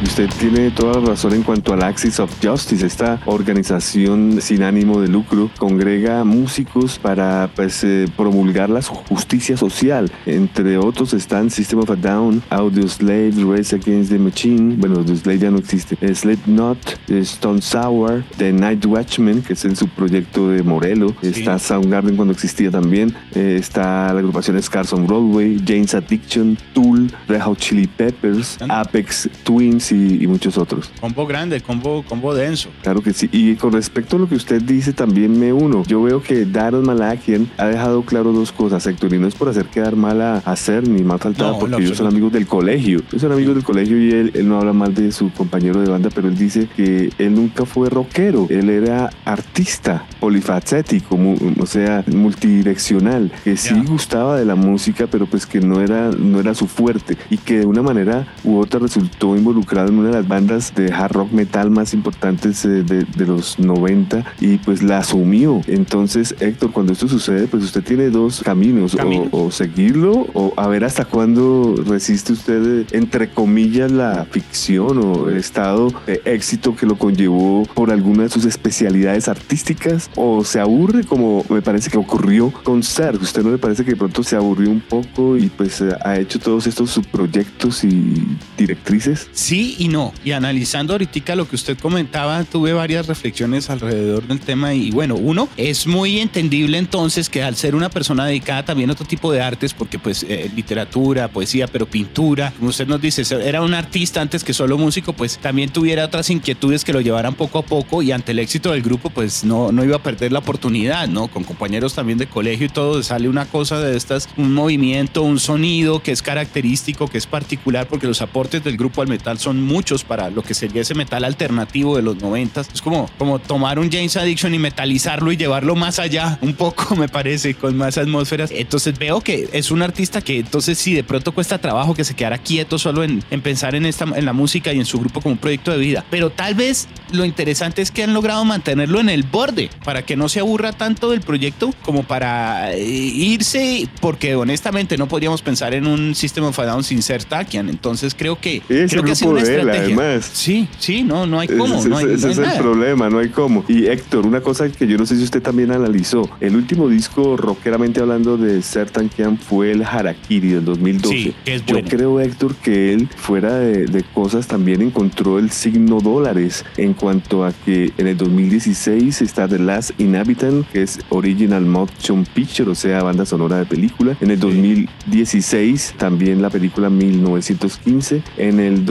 Usted 0.00 0.30
tiene 0.38 0.70
toda 0.70 1.00
la 1.00 1.08
razón 1.08 1.34
en 1.34 1.42
cuanto 1.42 1.72
al 1.72 1.82
Axis 1.82 2.20
of 2.20 2.32
Justice. 2.40 2.86
Esta 2.86 3.20
organización 3.26 4.40
sin 4.40 4.62
ánimo 4.62 5.00
de 5.00 5.08
lucro 5.08 5.50
congrega 5.58 6.22
músicos 6.22 7.00
para 7.00 7.50
pues, 7.56 7.82
eh, 7.82 8.06
promulgar 8.16 8.70
la 8.70 8.80
justicia 8.80 9.56
social. 9.56 10.10
Entre 10.24 10.78
otros 10.78 11.14
están 11.14 11.50
System 11.50 11.80
of 11.80 11.90
a 11.90 11.96
Down, 11.96 12.42
Audio 12.48 12.86
Slave, 12.86 13.32
Race 13.44 13.74
Against 13.74 14.12
the 14.12 14.18
Machine. 14.18 14.76
Bueno, 14.76 15.04
The 15.04 15.16
Slave 15.16 15.38
ya 15.40 15.50
no 15.50 15.58
existe. 15.58 15.96
Slipknot, 16.14 16.78
Stone 17.08 17.60
Sour, 17.60 18.22
The 18.36 18.52
Night 18.52 18.86
Watchman, 18.86 19.42
que 19.42 19.54
es 19.54 19.64
el 19.64 19.76
subproyecto 19.76 20.50
de 20.50 20.62
Morelo. 20.62 21.12
Está 21.22 21.58
Soundgarden 21.58 22.14
cuando 22.14 22.32
existía 22.32 22.70
también. 22.70 23.12
Eh, 23.34 23.56
está 23.58 24.12
la 24.12 24.20
agrupación 24.20 24.62
Scarson 24.62 25.08
Broadway, 25.08 25.60
James 25.66 25.92
Addiction, 25.94 26.56
Tool, 26.72 27.10
Red 27.26 27.40
Hot 27.40 27.58
Chili 27.58 27.88
Peppers, 27.88 28.58
Apex 28.68 29.28
Twins 29.42 29.87
y, 29.92 30.26
muchos 30.26 30.58
otros. 30.58 30.90
Combo 31.00 31.26
grande, 31.26 31.60
combo, 31.60 32.02
combo 32.02 32.34
denso. 32.34 32.68
Claro 32.82 33.02
que 33.02 33.12
sí. 33.12 33.28
Y 33.32 33.54
con 33.54 33.72
respecto 33.72 34.16
a 34.16 34.18
lo 34.18 34.28
que 34.28 34.34
usted 34.34 34.60
dice, 34.60 34.92
también 34.92 35.38
me 35.38 35.52
uno. 35.52 35.82
Yo 35.86 36.02
veo 36.02 36.22
que 36.22 36.44
Daron 36.44 36.84
Malakian 36.84 37.48
ha 37.56 37.66
dejado 37.66 38.02
claro 38.02 38.32
dos 38.32 38.52
cosas, 38.52 38.86
Héctor, 38.86 39.14
y 39.14 39.18
no 39.18 39.26
es 39.26 39.34
por 39.34 39.48
hacer 39.48 39.66
quedar 39.66 39.96
mal 39.96 40.20
a, 40.20 40.42
a 40.44 40.56
ni 40.82 41.02
más 41.02 41.20
faltada, 41.20 41.58
porque 41.58 41.76
ellos 41.76 41.96
son 41.96 42.06
amigos 42.06 42.32
del 42.32 42.46
colegio. 42.46 43.00
Ellos 43.08 43.22
son 43.22 43.32
amigos 43.32 43.54
del 43.54 43.64
colegio 43.64 43.98
y 43.98 44.10
él, 44.10 44.32
él 44.34 44.48
no 44.48 44.58
habla 44.58 44.72
mal 44.72 44.94
de 44.94 45.12
su 45.12 45.30
compañero 45.32 45.80
de 45.80 45.88
banda, 45.88 46.10
pero 46.14 46.28
él 46.28 46.36
dice 46.36 46.68
que 46.76 47.10
él 47.18 47.34
nunca 47.34 47.64
fue 47.64 47.88
rockero. 47.88 48.46
Él 48.50 48.68
era 48.68 49.10
artista, 49.24 50.04
polifacético, 50.20 51.18
o 51.58 51.66
sea, 51.66 52.04
multidireccional, 52.06 53.32
que 53.44 53.56
sí 53.56 53.74
gustaba 53.86 54.38
de 54.38 54.44
la 54.44 54.54
música, 54.54 55.06
pero 55.10 55.26
pues 55.26 55.46
que 55.46 55.60
no 55.60 55.80
era, 55.80 56.10
no 56.10 56.40
era 56.40 56.54
su 56.54 56.66
fuerte 56.66 57.16
y 57.30 57.38
que 57.38 57.60
de 57.60 57.66
una 57.66 57.82
manera 57.82 58.26
u 58.44 58.58
otra 58.58 58.80
resultó 58.80 59.36
involucrado 59.36 59.77
en 59.86 59.98
una 59.98 60.08
de 60.08 60.14
las 60.14 60.28
bandas 60.28 60.74
de 60.74 60.92
hard 60.92 61.12
rock 61.12 61.32
metal 61.32 61.70
más 61.70 61.94
importantes 61.94 62.64
eh, 62.64 62.82
de, 62.82 63.04
de, 63.04 63.26
los 63.26 63.58
90 63.58 64.24
y 64.40 64.58
pues 64.58 64.82
la 64.82 64.98
asumió. 64.98 65.60
Entonces, 65.66 66.34
Héctor, 66.40 66.72
cuando 66.72 66.92
esto 66.92 67.08
sucede, 67.08 67.46
pues 67.46 67.62
usted 67.62 67.82
tiene 67.82 68.10
dos 68.10 68.42
caminos, 68.42 68.96
O, 69.30 69.50
seguirlo 69.50 70.26
o 70.34 70.52
a 70.56 70.66
ver 70.68 70.84
hasta 70.84 71.04
cuándo 71.04 71.74
resiste 71.86 72.32
usted, 72.32 72.80
eh, 72.80 72.86
entre 72.92 73.30
comillas, 73.30 73.92
la 73.92 74.26
ficción 74.30 74.98
o 74.98 75.28
el 75.28 75.36
estado 75.36 75.92
de 76.06 76.20
éxito 76.24 76.74
que 76.74 76.86
lo 76.86 76.96
conllevó 76.96 77.64
por 77.74 77.90
alguna 77.90 78.24
de 78.24 78.28
sus 78.28 78.44
especialidades 78.44 79.28
artísticas 79.28 80.10
o 80.16 80.44
se 80.44 80.60
aburre 80.60 81.04
como 81.04 81.44
me 81.48 81.62
parece 81.62 81.90
que 81.90 81.98
ocurrió 81.98 82.50
con 82.50 82.82
Ser. 82.82 83.16
¿Usted 83.16 83.42
no 83.42 83.50
le 83.50 83.58
parece 83.58 83.84
que 83.84 83.92
de 83.92 83.96
pronto 83.96 84.22
se 84.22 84.36
aburrió 84.36 84.70
un 84.70 84.80
poco 84.80 85.36
y 85.36 85.48
pues 85.48 85.80
eh, 85.80 85.90
ha 86.04 86.18
hecho 86.18 86.38
todos 86.38 86.66
estos 86.66 86.90
subproyectos 86.90 87.84
y 87.84 88.36
directrices? 88.56 89.28
Sí, 89.32 89.67
y 89.78 89.88
no. 89.88 90.12
Y 90.24 90.32
analizando 90.32 90.94
ahorita 90.94 91.18
lo 91.36 91.48
que 91.48 91.56
usted 91.56 91.78
comentaba, 91.78 92.44
tuve 92.44 92.72
varias 92.72 93.06
reflexiones 93.06 93.70
alrededor 93.70 94.26
del 94.26 94.40
tema 94.40 94.74
y 94.74 94.90
bueno, 94.90 95.16
uno, 95.16 95.48
es 95.56 95.86
muy 95.86 96.20
entendible 96.20 96.78
entonces 96.78 97.28
que 97.28 97.42
al 97.42 97.56
ser 97.56 97.74
una 97.74 97.90
persona 97.90 98.26
dedicada 98.26 98.64
también 98.64 98.90
a 98.90 98.92
otro 98.92 99.06
tipo 99.06 99.32
de 99.32 99.40
artes, 99.40 99.74
porque 99.74 99.98
pues 99.98 100.24
eh, 100.28 100.50
literatura, 100.54 101.28
poesía, 101.28 101.66
pero 101.66 101.86
pintura, 101.86 102.52
como 102.56 102.70
usted 102.70 102.86
nos 102.86 103.00
dice, 103.00 103.22
era 103.46 103.62
un 103.62 103.74
artista 103.74 104.20
antes 104.20 104.44
que 104.44 104.54
solo 104.54 104.78
músico, 104.78 105.12
pues 105.12 105.38
también 105.38 105.70
tuviera 105.70 106.04
otras 106.04 106.30
inquietudes 106.30 106.84
que 106.84 106.92
lo 106.92 107.00
llevaran 107.00 107.34
poco 107.34 107.58
a 107.58 107.62
poco 107.62 108.02
y 108.02 108.12
ante 108.12 108.32
el 108.32 108.38
éxito 108.38 108.72
del 108.72 108.82
grupo 108.82 109.10
pues 109.10 109.44
no, 109.44 109.72
no 109.72 109.84
iba 109.84 109.96
a 109.96 110.02
perder 110.02 110.32
la 110.32 110.38
oportunidad, 110.38 111.08
¿no? 111.08 111.28
Con 111.28 111.44
compañeros 111.44 111.94
también 111.94 112.18
de 112.18 112.26
colegio 112.26 112.66
y 112.66 112.70
todo, 112.70 113.02
sale 113.02 113.28
una 113.28 113.46
cosa 113.46 113.80
de 113.80 113.96
estas, 113.96 114.28
un 114.36 114.54
movimiento, 114.54 115.22
un 115.22 115.40
sonido 115.40 116.02
que 116.02 116.12
es 116.12 116.22
característico, 116.22 117.08
que 117.08 117.18
es 117.18 117.26
particular, 117.26 117.88
porque 117.88 118.06
los 118.06 118.22
aportes 118.22 118.62
del 118.64 118.76
grupo 118.76 119.02
al 119.02 119.08
metal 119.08 119.38
son 119.38 119.57
muchos 119.62 120.04
para 120.04 120.30
lo 120.30 120.42
que 120.42 120.54
sería 120.54 120.82
ese 120.82 120.94
metal 120.94 121.24
alternativo 121.24 121.96
de 121.96 122.02
los 122.02 122.16
noventas. 122.16 122.68
Es 122.72 122.82
como, 122.82 123.10
como 123.18 123.38
tomar 123.38 123.78
un 123.78 123.90
James 123.90 124.16
Addiction 124.16 124.54
y 124.54 124.58
metalizarlo 124.58 125.32
y 125.32 125.36
llevarlo 125.36 125.74
más 125.74 125.98
allá, 125.98 126.38
un 126.42 126.54
poco 126.54 126.94
me 126.96 127.08
parece, 127.08 127.54
con 127.54 127.76
más 127.76 127.98
atmósferas. 127.98 128.50
Entonces 128.50 128.98
veo 128.98 129.20
que 129.20 129.48
es 129.52 129.70
un 129.70 129.82
artista 129.82 130.20
que 130.20 130.38
entonces 130.38 130.78
sí, 130.78 130.94
de 130.94 131.04
pronto 131.04 131.32
cuesta 131.32 131.58
trabajo 131.58 131.94
que 131.94 132.04
se 132.04 132.14
quedara 132.14 132.38
quieto 132.38 132.78
solo 132.78 133.04
en, 133.04 133.22
en 133.30 133.40
pensar 133.40 133.74
en, 133.74 133.86
esta, 133.86 134.04
en 134.04 134.24
la 134.24 134.32
música 134.32 134.72
y 134.72 134.78
en 134.78 134.86
su 134.86 134.98
grupo 134.98 135.20
como 135.20 135.34
un 135.34 135.38
proyecto 135.38 135.70
de 135.72 135.78
vida. 135.78 136.04
Pero 136.10 136.30
tal 136.30 136.54
vez 136.54 136.88
lo 137.12 137.24
interesante 137.24 137.82
es 137.82 137.90
que 137.90 138.02
han 138.02 138.14
logrado 138.14 138.44
mantenerlo 138.44 139.00
en 139.00 139.08
el 139.08 139.22
borde 139.22 139.70
para 139.84 140.02
que 140.02 140.16
no 140.16 140.28
se 140.28 140.40
aburra 140.40 140.72
tanto 140.72 141.10
del 141.10 141.20
proyecto 141.20 141.74
como 141.82 142.02
para 142.02 142.72
eh, 142.72 142.82
irse, 142.82 143.88
porque 144.00 144.34
honestamente 144.34 144.96
no 144.96 145.08
podríamos 145.08 145.42
pensar 145.42 145.74
en 145.74 145.86
un 145.86 146.14
sistema 146.14 146.48
of 146.48 146.56
Down 146.56 146.84
sin 146.84 147.02
ser 147.02 147.24
Takian. 147.24 147.68
Entonces 147.68 148.14
creo 148.14 148.40
que, 148.40 148.60
creo 148.60 149.02
que 149.02 149.12
ha 149.12 149.14
sido 149.14 149.30
una 149.30 149.42
además. 149.48 150.30
Sí, 150.32 150.68
sí, 150.78 151.02
no, 151.02 151.26
no 151.26 151.40
hay 151.40 151.48
cómo. 151.48 151.76
Ese, 151.76 152.30
es 152.30 152.38
el 152.38 152.58
problema, 152.58 153.10
no 153.10 153.18
hay 153.18 153.28
cómo. 153.28 153.64
Y 153.68 153.86
Héctor, 153.86 154.26
una 154.26 154.40
cosa 154.40 154.68
que 154.68 154.86
yo 154.86 154.96
no 154.98 155.06
sé 155.06 155.16
si 155.16 155.24
usted 155.24 155.42
también 155.42 155.72
analizó, 155.72 156.28
el 156.40 156.56
último 156.56 156.88
disco 156.88 157.36
rockeramente 157.36 158.00
hablando 158.00 158.36
de 158.36 158.62
Sertan 158.62 159.08
Kian 159.08 159.38
fue 159.38 159.72
el 159.72 159.82
Harakiri 159.82 160.50
del 160.50 160.64
2012. 160.64 161.14
Sí, 161.14 161.34
es 161.46 161.64
Yo 161.66 161.82
creo, 161.84 162.20
Héctor, 162.20 162.54
que 162.56 162.92
él, 162.92 163.08
fuera 163.16 163.58
de, 163.58 164.04
cosas, 164.14 164.46
también 164.46 164.82
encontró 164.82 165.38
el 165.38 165.50
signo 165.50 166.00
dólares 166.00 166.64
en 166.76 166.94
cuanto 166.94 167.44
a 167.44 167.52
que 167.52 167.92
en 167.98 168.06
el 168.06 168.16
2016 168.16 169.22
está 169.22 169.48
The 169.48 169.58
Last 169.58 169.98
Inhabitant, 169.98 170.68
que 170.70 170.82
es 170.82 170.98
Original 171.10 171.64
Motion 171.64 172.24
Picture, 172.24 172.70
o 172.70 172.74
sea, 172.74 173.02
banda 173.02 173.26
sonora 173.26 173.58
de 173.58 173.66
película. 173.66 174.16
En 174.20 174.30
el 174.30 174.38
2016 174.38 175.94
también 175.98 176.42
la 176.42 176.50
película 176.50 176.90
1915. 176.90 178.22
En 178.36 178.60
el 178.60 178.84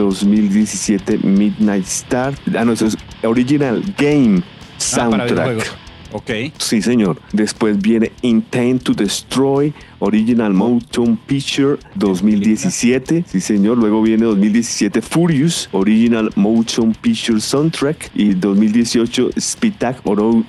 2017 0.48 1.18
17 1.18 1.18
Midnight 1.26 1.84
Star. 1.84 2.34
Ah, 2.56 2.64
no, 2.64 2.72
eso 2.72 2.86
es 2.86 2.96
Original 3.22 3.82
Game 3.96 4.42
ah, 4.42 4.74
Soundtrack. 4.78 5.64
ok. 6.12 6.30
Sí, 6.58 6.82
señor. 6.82 7.20
Después 7.32 7.78
viene 7.78 8.12
Intent 8.22 8.82
to 8.82 8.94
Destroy, 8.94 9.72
Original 10.00 10.52
Motion 10.52 11.16
Picture 11.16 11.78
2017. 11.94 13.24
Sí, 13.26 13.40
señor. 13.40 13.78
Luego 13.78 14.02
viene 14.02 14.24
2017 14.24 15.02
Furious, 15.02 15.68
Original 15.72 16.30
Motion 16.36 16.94
Picture 16.94 17.40
Soundtrack. 17.40 18.10
Y 18.14 18.34
2018 18.34 19.30
Spitak, 19.38 20.02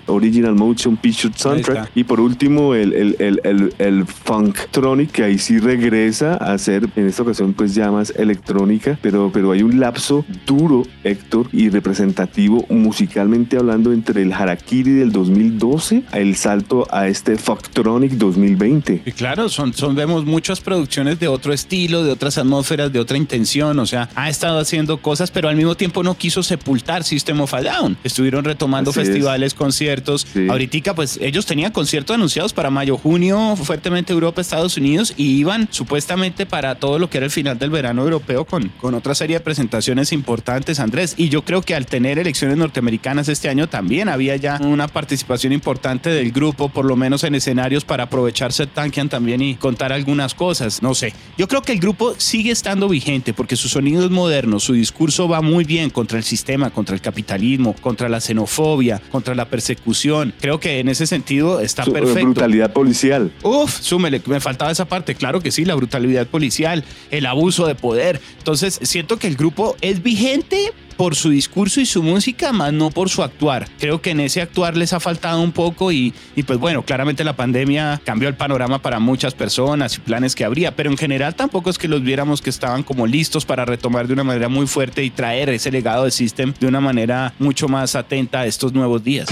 Original 0.07 0.55
Motion 0.55 0.97
Picture 0.97 1.33
Soundtrack. 1.35 1.91
Y 1.95 2.03
por 2.03 2.19
último 2.19 2.75
el, 2.75 2.93
el, 2.93 3.15
el, 3.43 3.73
el, 3.77 4.05
Funktronic, 4.05 5.11
que 5.11 5.23
ahí 5.23 5.37
sí 5.37 5.59
regresa 5.59 6.35
a 6.35 6.57
ser, 6.57 6.87
en 6.95 7.07
esta 7.07 7.23
ocasión, 7.23 7.53
pues 7.53 7.75
ya 7.75 7.91
más 7.91 8.11
electrónica. 8.11 8.97
Pero, 9.01 9.31
pero 9.33 9.51
hay 9.51 9.63
un 9.63 9.79
lapso 9.79 10.25
duro, 10.45 10.83
Héctor, 11.03 11.47
y 11.51 11.69
representativo 11.69 12.65
musicalmente 12.69 13.57
hablando 13.57 13.91
entre 13.93 14.21
el 14.21 14.33
Harakiri 14.33 14.91
del 14.91 15.11
2012 15.11 16.03
el 16.13 16.35
salto 16.35 16.87
a 16.91 17.07
este 17.07 17.37
Funktronic 17.37 18.13
2020. 18.13 19.03
Y 19.05 19.11
claro 19.11 19.38
son, 19.47 19.73
son, 19.73 19.95
vemos 19.95 20.25
muchas 20.25 20.59
producciones 20.59 21.19
de 21.19 21.27
otro 21.27 21.53
estilo, 21.53 22.03
de 22.03 22.11
otras 22.11 22.37
atmósferas, 22.37 22.91
de 22.91 22.99
otra 22.99 23.17
intención, 23.17 23.79
o 23.79 23.85
sea, 23.85 24.09
ha 24.15 24.29
estado 24.29 24.59
haciendo 24.59 25.01
cosas, 25.01 25.31
pero 25.31 25.47
al 25.47 25.55
mismo 25.55 25.75
tiempo 25.75 26.03
no 26.03 26.17
quiso 26.17 26.43
sepultar 26.43 27.03
System 27.03 27.39
of 27.41 27.53
a 27.53 27.61
Down. 27.61 27.97
Estuvieron 28.03 28.43
retomando 28.43 28.91
festivales, 28.91 29.53
conciertos. 29.53 30.27
Ahorita, 30.49 30.95
pues 30.95 31.19
ellos 31.21 31.45
tenían 31.45 31.71
conciertos 31.71 32.15
anunciados 32.15 32.53
para 32.53 32.69
mayo, 32.69 32.97
junio, 32.97 33.55
fuertemente 33.55 34.13
Europa, 34.13 34.41
Estados 34.41 34.77
Unidos, 34.77 35.13
y 35.15 35.37
iban 35.39 35.67
supuestamente 35.71 36.45
para 36.45 36.75
todo 36.75 36.97
lo 36.97 37.09
que 37.09 37.17
era 37.17 37.25
el 37.25 37.31
final 37.31 37.59
del 37.59 37.69
verano 37.69 38.03
europeo 38.03 38.45
con, 38.45 38.69
con 38.79 38.95
otra 38.95 39.13
serie 39.13 39.37
de 39.37 39.39
presentaciones 39.41 40.11
importantes, 40.11 40.79
Andrés. 40.79 41.13
Y 41.17 41.29
yo 41.29 41.43
creo 41.43 41.61
que 41.61 41.75
al 41.75 41.85
tener 41.85 42.17
elecciones 42.17 42.57
norteamericanas 42.57 43.29
este 43.29 43.49
año 43.49 43.69
también 43.69 44.09
había 44.09 44.35
ya 44.35 44.59
una 44.61 44.87
participación 44.87 45.53
importante 45.53 46.09
del 46.09 46.31
grupo, 46.31 46.69
por 46.69 46.85
lo 46.85 46.95
menos 46.95 47.23
en 47.23 47.35
escenarios 47.35 47.85
para 47.85 48.05
aprovecharse 48.05 48.65
Tankian 48.65 49.09
también 49.09 49.28
y 49.37 49.55
contar 49.55 49.93
algunas 49.93 50.33
cosas, 50.33 50.81
no 50.81 50.95
sé. 50.95 51.13
Yo 51.37 51.47
creo 51.47 51.61
que 51.61 51.71
el 51.71 51.79
grupo 51.79 52.15
sigue 52.17 52.51
estando 52.51 52.89
vigente 52.89 53.33
porque 53.33 53.55
su 53.55 53.69
sonido 53.69 54.03
es 54.03 54.11
moderno, 54.11 54.59
su 54.59 54.73
discurso 54.73 55.27
va 55.27 55.41
muy 55.41 55.63
bien 55.63 55.89
contra 55.89 56.17
el 56.17 56.23
sistema, 56.23 56.69
contra 56.69 56.95
el 56.95 57.01
capitalismo, 57.01 57.75
contra 57.81 58.09
la 58.09 58.19
xenofobia, 58.19 59.01
contra 59.11 59.35
la 59.35 59.45
persecución. 59.45 60.33
Creo 60.39 60.59
que 60.59 60.79
en 60.79 60.89
ese 60.89 61.07
sentido 61.07 61.59
está 61.59 61.85
su, 61.85 61.93
perfecto. 61.93 62.25
brutalidad 62.25 62.73
policial. 62.73 63.31
Uf, 63.43 63.79
súmele, 63.81 64.21
me 64.25 64.39
faltaba 64.39 64.71
esa 64.71 64.85
parte, 64.85 65.15
claro 65.15 65.41
que 65.41 65.51
sí, 65.51 65.65
la 65.65 65.75
brutalidad 65.75 66.27
policial, 66.27 66.83
el 67.11 67.25
abuso 67.25 67.67
de 67.67 67.75
poder. 67.75 68.19
Entonces, 68.37 68.79
siento 68.83 69.17
que 69.17 69.27
el 69.27 69.35
grupo 69.35 69.75
es 69.81 70.01
vigente, 70.03 70.73
por 70.99 71.15
su 71.15 71.29
discurso 71.29 71.79
y 71.79 71.85
su 71.85 72.03
música, 72.03 72.51
más 72.51 72.73
no 72.73 72.89
por 72.89 73.07
su 73.07 73.23
actuar. 73.23 73.69
Creo 73.79 74.01
que 74.01 74.09
en 74.09 74.19
ese 74.19 74.41
actuar 74.41 74.75
les 74.75 74.91
ha 74.91 74.99
faltado 74.99 75.41
un 75.41 75.53
poco 75.53 75.93
y, 75.93 76.13
y 76.35 76.43
pues 76.43 76.59
bueno, 76.59 76.83
claramente 76.83 77.23
la 77.23 77.37
pandemia 77.37 78.01
cambió 78.03 78.27
el 78.27 78.35
panorama 78.35 78.81
para 78.81 78.99
muchas 78.99 79.33
personas 79.33 79.95
y 79.95 80.01
planes 80.01 80.35
que 80.35 80.43
habría, 80.43 80.75
pero 80.75 80.91
en 80.91 80.97
general 80.97 81.35
tampoco 81.35 81.69
es 81.69 81.77
que 81.77 81.87
los 81.87 82.03
viéramos 82.03 82.41
que 82.41 82.49
estaban 82.49 82.83
como 82.83 83.07
listos 83.07 83.45
para 83.45 83.63
retomar 83.63 84.07
de 84.07 84.13
una 84.13 84.25
manera 84.25 84.49
muy 84.49 84.67
fuerte 84.67 85.01
y 85.01 85.09
traer 85.09 85.47
ese 85.47 85.71
legado 85.71 86.03
de 86.03 86.11
System 86.11 86.53
de 86.59 86.67
una 86.67 86.81
manera 86.81 87.33
mucho 87.39 87.69
más 87.69 87.95
atenta 87.95 88.41
a 88.41 88.45
estos 88.45 88.73
nuevos 88.73 89.01
días. 89.01 89.29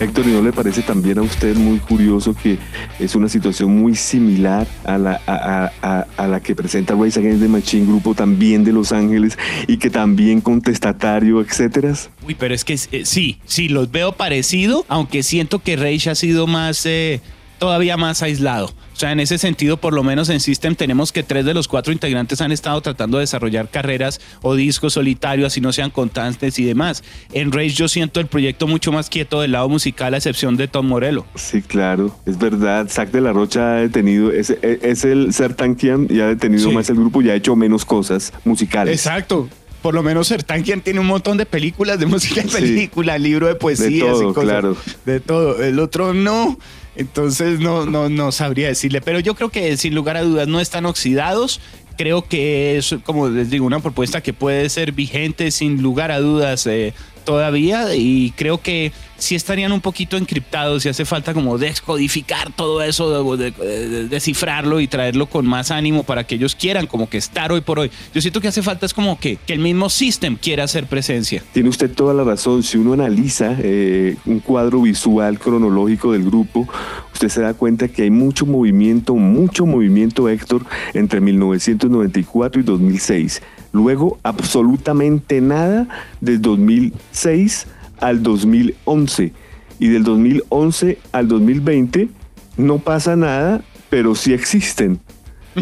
Héctor, 0.00 0.26
¿y 0.28 0.30
no 0.30 0.42
le 0.42 0.52
parece 0.52 0.82
también 0.82 1.18
a 1.18 1.22
usted 1.22 1.56
muy 1.56 1.78
curioso 1.78 2.32
que 2.32 2.56
es 3.00 3.16
una 3.16 3.28
situación 3.28 3.76
muy 3.76 3.96
similar 3.96 4.66
a 4.84 4.96
la, 4.96 5.20
a, 5.26 6.26
la 6.26 6.40
que 6.40 6.54
presenta 6.54 6.94
Race 6.94 7.18
Against 7.18 7.42
the 7.42 7.48
Machine, 7.48 7.86
grupo 7.86 8.14
también 8.14 8.62
de 8.62 8.72
Los 8.72 8.92
Ángeles 8.92 9.36
y 9.66 9.76
que 9.78 9.90
también 9.90 10.40
contestatario, 10.40 11.40
etcétera? 11.40 11.94
Uy, 12.24 12.36
pero 12.38 12.54
es 12.54 12.64
que 12.64 12.74
eh, 12.92 13.04
sí, 13.04 13.38
sí, 13.44 13.68
los 13.68 13.90
veo 13.90 14.12
parecido, 14.12 14.84
aunque 14.88 15.24
siento 15.24 15.58
que 15.58 15.74
Rage 15.74 16.10
ha 16.10 16.14
sido 16.14 16.46
más, 16.46 16.86
eh, 16.86 17.20
todavía 17.58 17.96
más 17.96 18.22
aislado. 18.22 18.72
O 18.98 19.00
sea, 19.00 19.12
en 19.12 19.20
ese 19.20 19.38
sentido, 19.38 19.76
por 19.76 19.92
lo 19.92 20.02
menos 20.02 20.28
en 20.28 20.40
System 20.40 20.74
tenemos 20.74 21.12
que 21.12 21.22
tres 21.22 21.44
de 21.44 21.54
los 21.54 21.68
cuatro 21.68 21.92
integrantes 21.92 22.40
han 22.40 22.50
estado 22.50 22.80
tratando 22.80 23.18
de 23.18 23.22
desarrollar 23.22 23.70
carreras 23.70 24.20
o 24.42 24.56
discos 24.56 24.94
solitarios, 24.94 25.46
así 25.46 25.60
no 25.60 25.72
sean 25.72 25.90
constantes 25.90 26.58
y 26.58 26.64
demás. 26.64 27.04
En 27.32 27.52
Rage 27.52 27.68
yo 27.68 27.86
siento 27.86 28.18
el 28.18 28.26
proyecto 28.26 28.66
mucho 28.66 28.90
más 28.90 29.08
quieto 29.08 29.40
del 29.40 29.52
lado 29.52 29.68
musical, 29.68 30.14
a 30.14 30.16
excepción 30.16 30.56
de 30.56 30.66
Tom 30.66 30.88
Morello. 30.88 31.26
Sí, 31.36 31.62
claro, 31.62 32.12
es 32.26 32.38
verdad. 32.38 32.88
Zack 32.90 33.12
de 33.12 33.20
la 33.20 33.32
Rocha 33.32 33.74
ha 33.74 33.76
detenido, 33.76 34.32
es, 34.32 34.50
es 34.50 35.04
el 35.04 35.32
Sertankian 35.32 36.08
y 36.10 36.18
ha 36.18 36.26
detenido 36.26 36.72
más 36.72 36.90
el 36.90 36.96
grupo 36.96 37.22
y 37.22 37.30
ha 37.30 37.36
hecho 37.36 37.54
menos 37.54 37.84
cosas 37.84 38.32
musicales. 38.44 38.92
Exacto 38.92 39.48
por 39.82 39.94
lo 39.94 40.02
menos 40.02 40.28
Sertankian 40.28 40.80
tiene 40.80 41.00
un 41.00 41.06
montón 41.06 41.36
de 41.36 41.46
películas, 41.46 41.98
de 42.00 42.06
música 42.06 42.42
de 42.42 42.48
película, 42.48 43.16
libro 43.16 43.46
de 43.46 43.54
poesías 43.54 44.18
y 44.20 44.24
cosas. 44.24 44.42
Claro. 44.42 44.76
De 45.06 45.20
todo. 45.20 45.62
El 45.62 45.78
otro 45.78 46.14
no. 46.14 46.58
Entonces 46.98 47.60
no, 47.60 47.86
no, 47.86 48.08
no 48.08 48.32
sabría 48.32 48.66
decirle, 48.66 49.00
pero 49.00 49.20
yo 49.20 49.36
creo 49.36 49.50
que 49.50 49.76
sin 49.76 49.94
lugar 49.94 50.16
a 50.16 50.22
dudas 50.22 50.48
no 50.48 50.58
están 50.58 50.84
oxidados. 50.84 51.60
Creo 51.96 52.22
que 52.22 52.76
es, 52.76 52.96
como 53.04 53.28
les 53.28 53.50
digo, 53.50 53.66
una 53.66 53.78
propuesta 53.78 54.20
que 54.20 54.32
puede 54.32 54.68
ser 54.68 54.90
vigente 54.90 55.52
sin 55.52 55.80
lugar 55.80 56.10
a 56.10 56.18
dudas 56.18 56.66
eh, 56.66 56.94
todavía 57.28 57.94
y 57.94 58.32
creo 58.36 58.62
que 58.62 58.90
sí 59.18 59.34
estarían 59.34 59.72
un 59.72 59.82
poquito 59.82 60.16
encriptados 60.16 60.86
y 60.86 60.88
hace 60.88 61.04
falta 61.04 61.34
como 61.34 61.58
descodificar 61.58 62.50
todo 62.52 62.82
eso, 62.82 63.36
descifrarlo 63.36 64.80
y 64.80 64.88
traerlo 64.88 65.26
con 65.26 65.46
más 65.46 65.70
ánimo 65.70 66.04
para 66.04 66.24
que 66.24 66.36
ellos 66.36 66.54
quieran 66.54 66.86
como 66.86 67.10
que 67.10 67.18
estar 67.18 67.52
hoy 67.52 67.60
por 67.60 67.80
hoy. 67.80 67.90
Yo 68.14 68.22
siento 68.22 68.40
que 68.40 68.48
hace 68.48 68.62
falta 68.62 68.86
es 68.86 68.94
como 68.94 69.20
que, 69.20 69.36
que 69.36 69.52
el 69.52 69.58
mismo 69.58 69.90
system 69.90 70.36
quiera 70.36 70.64
hacer 70.64 70.86
presencia. 70.86 71.42
Tiene 71.52 71.68
usted 71.68 71.90
toda 71.90 72.14
la 72.14 72.24
razón. 72.24 72.62
Si 72.62 72.78
uno 72.78 72.94
analiza 72.94 73.54
eh, 73.58 74.16
un 74.24 74.40
cuadro 74.40 74.80
visual 74.80 75.38
cronológico 75.38 76.12
del 76.12 76.24
grupo, 76.24 76.66
usted 77.12 77.28
se 77.28 77.42
da 77.42 77.52
cuenta 77.52 77.88
que 77.88 78.04
hay 78.04 78.10
mucho 78.10 78.46
movimiento, 78.46 79.14
mucho 79.16 79.66
movimiento, 79.66 80.30
Héctor, 80.30 80.64
entre 80.94 81.20
1994 81.20 82.62
y 82.62 82.64
2006. 82.64 83.42
Luego, 83.72 84.18
absolutamente 84.22 85.40
nada 85.40 85.88
del 86.20 86.40
2006 86.40 87.66
al 88.00 88.22
2011. 88.22 89.32
Y 89.78 89.88
del 89.88 90.04
2011 90.04 90.98
al 91.12 91.28
2020 91.28 92.08
no 92.56 92.78
pasa 92.78 93.16
nada, 93.16 93.62
pero 93.90 94.14
sí 94.14 94.32
existen. 94.32 95.00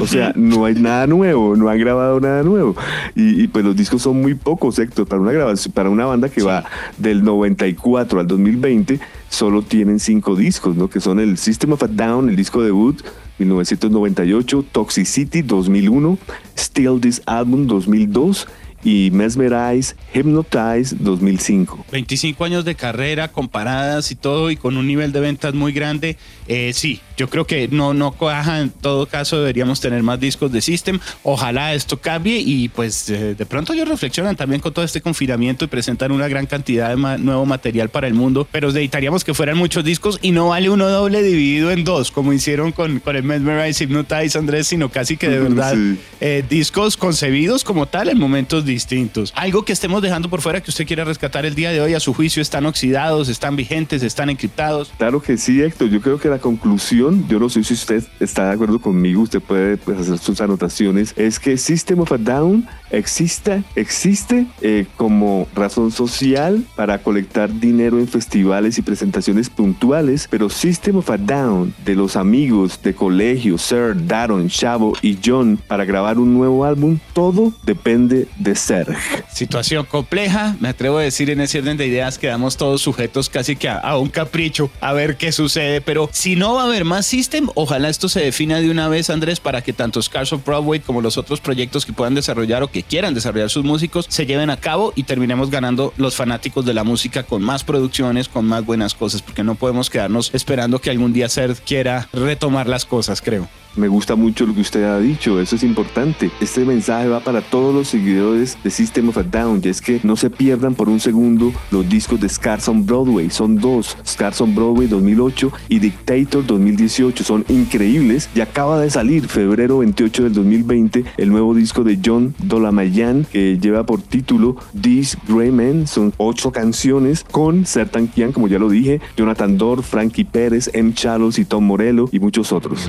O 0.01 0.07
sea, 0.07 0.33
no 0.37 0.65
hay 0.65 0.75
nada 0.75 1.07
nuevo, 1.07 1.57
no 1.57 1.69
han 1.69 1.79
grabado 1.79 2.21
nada 2.21 2.43
nuevo. 2.43 2.77
Y, 3.15 3.47
pues 3.49 3.65
los 3.65 3.77
discos 3.77 4.03
son 4.03 4.21
muy 4.21 4.35
pocos, 4.35 4.79
Héctor. 4.79 5.07
Para 5.07 5.23
una 5.23 5.33
grabación, 5.33 5.73
para 5.73 5.91
una 5.91 6.05
banda 6.07 6.29
que 6.29 6.43
va 6.43 6.65
del 6.99 7.25
94 7.25 8.21
al 8.21 8.27
2020, 8.27 9.01
solo 9.29 9.63
tienen 9.63 9.99
cinco 9.99 10.37
discos, 10.37 10.77
¿no? 10.77 10.89
Que 10.89 11.01
son 11.01 11.21
el 11.21 11.39
System 11.39 11.73
of 11.73 11.83
a 11.83 11.89
Down, 11.89 12.29
el 12.29 12.37
disco 12.37 12.63
debut, 12.63 13.03
1998, 13.39 14.63
Toxicity 14.73 15.43
2001, 15.43 16.19
Still 16.55 16.99
This 16.99 17.21
Album 17.27 17.69
2002 17.69 18.47
y 18.87 19.11
Mesmerize, 19.11 19.97
Hypnotize 20.15 20.95
2005. 21.01 21.87
25 21.91 22.45
años 22.45 22.65
de 22.65 22.77
carrera 22.77 23.27
comparadas 23.33 24.13
y 24.13 24.15
todo 24.15 24.49
y 24.49 24.57
con 24.57 24.77
un 24.77 24.87
nivel 24.87 25.11
de 25.11 25.19
ventas 25.19 25.55
muy 25.55 25.73
grande. 25.73 26.17
Eh, 26.47 26.71
sí, 26.73 27.01
yo 27.17 27.29
creo 27.29 27.49
que 27.49 27.67
no, 27.67 27.95
no 27.95 28.13
coaja. 28.13 28.61
En 28.61 28.71
todo 28.71 29.07
caso, 29.07 29.39
deberíamos 29.39 29.81
tener 29.81 30.05
más 30.05 30.21
discos 30.21 30.53
de 30.53 30.61
System. 30.61 31.01
Ojalá 31.25 31.75
esto 31.75 31.97
cambie 31.97 32.39
y 32.39 32.69
pues 32.69 33.11
eh, 33.11 33.35
de 33.35 33.45
pronto 33.45 33.73
ellos 33.73 33.89
reflexionan 33.89 34.37
también 34.37 34.61
con 34.61 34.73
todo 34.73 34.85
este 34.85 35.01
confinamiento 35.01 35.65
y 35.65 35.69
presentan 35.69 36.13
una 36.13 36.29
gran 36.29 36.47
cantidad 36.47 36.91
de 36.91 37.19
nuevo 37.19 37.45
material 37.45 37.89
para 37.89 38.07
el 38.07 38.15
mundo. 38.15 38.47
Pero 38.53 38.69
necesitaríamos 38.69 39.25
que 39.25 39.35
fueran 39.35 39.59
muchos 39.59 39.83
discos 39.83 40.21
y 40.23 40.31
no 40.31 40.51
vale 40.51 40.71
uno 40.71 40.87
doble 40.87 41.25
dividido 41.25 41.73
en 41.73 41.83
dos, 41.83 42.13
como 42.13 42.33
hicieron 42.33 42.71
con, 42.71 43.01
con 43.01 43.17
el 43.17 43.25
Mesmerize, 43.25 43.83
Hypnotize, 43.83 44.39
Andrés, 44.39 44.69
sino 44.69 44.91
casi 44.91 45.17
que 45.17 45.29
de 45.29 45.41
verdad 45.41 45.75
eh, 46.21 46.45
discos 46.49 46.97
concebidos 46.97 47.65
como 47.65 47.87
tal 47.87 48.11
en 48.11 48.19
momentos 48.19 48.65
distintos 48.65 48.76
distintos. 48.77 49.33
Algo 49.35 49.65
que 49.65 49.73
estemos 49.73 50.03
dejando 50.03 50.29
por 50.29 50.43
fuera 50.43 50.61
que 50.61 50.71
usted 50.71 50.87
quiera 50.87 51.05
rescatar 51.05 51.47
el 51.47 51.55
día 51.55 51.71
de 51.71 51.81
hoy 51.81 51.95
a 51.95 52.01
su 52.01 52.13
juicio, 52.13 52.43
están 52.43 52.67
oxidados, 52.67 53.31
están 53.31 53.57
vigentes, 53.57 54.03
están 54.03 54.29
encriptados. 54.29 54.93
Claro 54.99 55.23
que 55.23 55.39
sí, 55.39 55.63
Héctor. 55.63 55.89
Yo 55.89 56.03
creo 56.03 56.21
que 56.21 56.29
la 56.29 56.39
conclusión, 56.39 57.27
yo 57.27 57.39
no 57.39 57.49
sé 57.49 57.65
si 57.65 57.73
usted 57.73 58.05
está 58.21 58.49
de 58.49 58.53
acuerdo 58.53 58.79
conmigo, 58.79 59.23
usted 59.23 59.41
puede 59.41 59.79
pues, 59.79 59.99
hacer 59.99 60.19
sus 60.19 60.43
anotaciones, 60.43 61.15
es 61.17 61.41
que 61.41 61.57
System 61.57 62.01
of 62.01 62.13
a 62.13 62.19
Down 62.19 62.69
existe, 62.91 63.65
existe 63.77 64.47
eh, 64.61 64.87
como 64.99 65.49
razón 65.55 65.91
social 65.91 66.63
para 66.77 66.99
colectar 66.99 67.49
dinero 67.59 67.99
en 67.99 68.09
festivales 68.09 68.77
y 68.77 68.83
presentaciones 68.83 69.49
puntuales, 69.49 70.29
pero 70.31 70.51
System 70.51 70.97
of 70.97 71.09
a 71.11 71.17
Down 71.17 71.75
de 71.85 71.95
los 71.95 72.17
amigos 72.17 72.81
de 72.83 72.95
colegio, 72.95 73.57
Sir, 73.57 74.07
Daron, 74.07 74.49
Chavo 74.49 74.93
y 75.01 75.19
John 75.25 75.59
para 75.67 75.87
grabar 75.87 76.19
un 76.19 76.35
nuevo 76.35 76.67
álbum, 76.67 76.99
todo 77.15 77.55
depende 77.65 78.29
de 78.39 78.55
Serg. 78.57 78.97
Situación 79.33 79.85
compleja, 79.85 80.57
me 80.61 80.69
atrevo 80.69 80.99
a 80.99 81.03
decir 81.03 81.31
en 81.31 81.41
ese 81.41 81.59
orden 81.59 81.77
de 81.77 81.87
ideas 81.87 82.19
quedamos 82.19 82.57
todos 82.57 82.83
sujetos 82.83 83.29
casi 83.29 83.57
que 83.57 83.69
a, 83.69 83.97
un 83.99 84.09
capricho, 84.09 84.71
a 84.81 84.93
ver 84.93 85.17
qué 85.17 85.33
sucede, 85.33 85.81
pero 85.81 86.09
si 86.13 86.37
no 86.37 86.55
va 86.55 86.63
a 86.63 86.67
haber 86.67 86.85
más 86.85 87.07
System, 87.07 87.49
ojalá 87.55 87.89
esto 87.89 88.09
se 88.09 88.21
defina 88.21 88.59
de 88.59 88.71
una 88.71 88.89
vez, 88.89 89.11
Andrés, 89.11 89.41
para 89.41 89.63
que 89.63 89.73
tanto 89.73 90.03
Scars 90.03 90.33
of 90.33 90.45
Broadway 90.45 90.81
como 90.81 91.01
los 91.01 91.19
otros 91.19 91.41
proyectos 91.41 91.87
que 91.87 91.93
puedan 91.93 92.15
desarrollar 92.15 92.63
o 92.63 92.69
que 92.69 92.83
quieran 92.83 93.15
desarrollar 93.15 93.51
sus 93.51 93.65
músicos 93.65 94.07
se 94.09 94.27
lleven 94.27 94.51
a 94.51 94.57
cabo 94.57 94.93
y 94.97 95.05
terminemos 95.05 95.51
ganando 95.51 95.93
los 95.97 96.17
fanáticos 96.17 96.65
de 96.65 96.75
la 96.75 96.85
música 96.85 97.23
con 97.23 97.43
más 97.43 97.65
producciones, 97.65 98.29
con 98.29 98.47
más 98.47 98.65
buenas 98.65 98.95
cosas, 98.95 99.23
porque 99.23 99.45
no 99.45 99.55
podemos 99.55 99.91
quedarnos 99.91 100.31
esperando 100.35 100.81
que 100.81 100.91
algún 100.91 101.13
día 101.13 101.29
Ser 101.29 101.55
quiera 101.55 102.09
retomar 102.13 102.69
las 102.69 102.85
cosas, 102.85 103.21
creo. 103.21 103.49
Me 103.77 103.89
gusta 103.89 104.17
mucho 104.17 104.47
lo 104.47 104.55
que 104.55 104.63
usted 104.63 104.85
ha 104.85 104.99
dicho, 104.99 105.39
eso 105.39 105.55
es 105.55 105.63
importante. 105.63 106.31
Este 106.41 106.65
mensaje 106.65 107.09
va 107.09 107.21
para 107.21 107.43
todos 107.43 107.75
los 107.75 107.89
seguidores 107.89 108.57
de 108.65 108.71
System 108.71 109.11
of 109.11 109.19
a 109.19 109.23
Down, 109.23 109.61
y 109.63 109.69
es 109.69 109.83
que 109.83 110.01
no 110.03 110.17
se 110.17 110.31
pierdan 110.31 110.75
por 110.75 110.89
un 110.89 110.99
segundo 110.99 111.53
los 111.71 111.87
discos 111.87 112.19
de 112.19 112.29
Scars 112.29 112.69
on 112.69 112.87
Broadway, 112.87 113.29
son 113.29 113.57
dos, 113.57 113.99
Scars 114.07 114.41
on 114.41 114.55
Broadway 114.55 114.89
2008 114.89 115.53
y 115.69 115.79
Dictator 115.79 116.47
2018, 116.47 117.23
son 117.23 117.45
increíbles 117.49 118.31
y 118.35 118.41
acaba 118.41 118.81
de 118.81 118.89
salir 118.89 119.29
febrero 119.29 119.79
28 119.79 120.25
del 120.25 120.33
2020 120.33 121.05
el 121.19 121.29
nuevo 121.29 121.55
disco 121.55 121.85
de 121.85 121.99
John 122.03 122.35
Dolamayan 122.39 123.27
que 123.31 123.59
lleva 123.59 123.85
por 123.85 124.01
título 124.01 124.57
These 124.81 125.19
Grey 125.29 125.51
Men, 125.51 125.87
son 125.87 126.15
ocho 126.17 126.51
canciones 126.51 127.25
con 127.31 127.67
Sertan 127.67 128.07
Kian, 128.09 128.33
como 128.33 128.49
ya 128.49 128.59
lo 128.59 128.71
dije, 128.71 129.03
Jonathan 129.19 129.59
Dorr, 129.59 129.83
Frankie 129.83 130.25
Pérez, 130.25 130.71
M. 130.73 130.95
Charles 130.95 131.39
y 131.39 131.45
Tom 131.45 131.65
Morello 131.65 132.09
y 132.11 132.21
muchos 132.21 132.53
otros. 132.53 132.89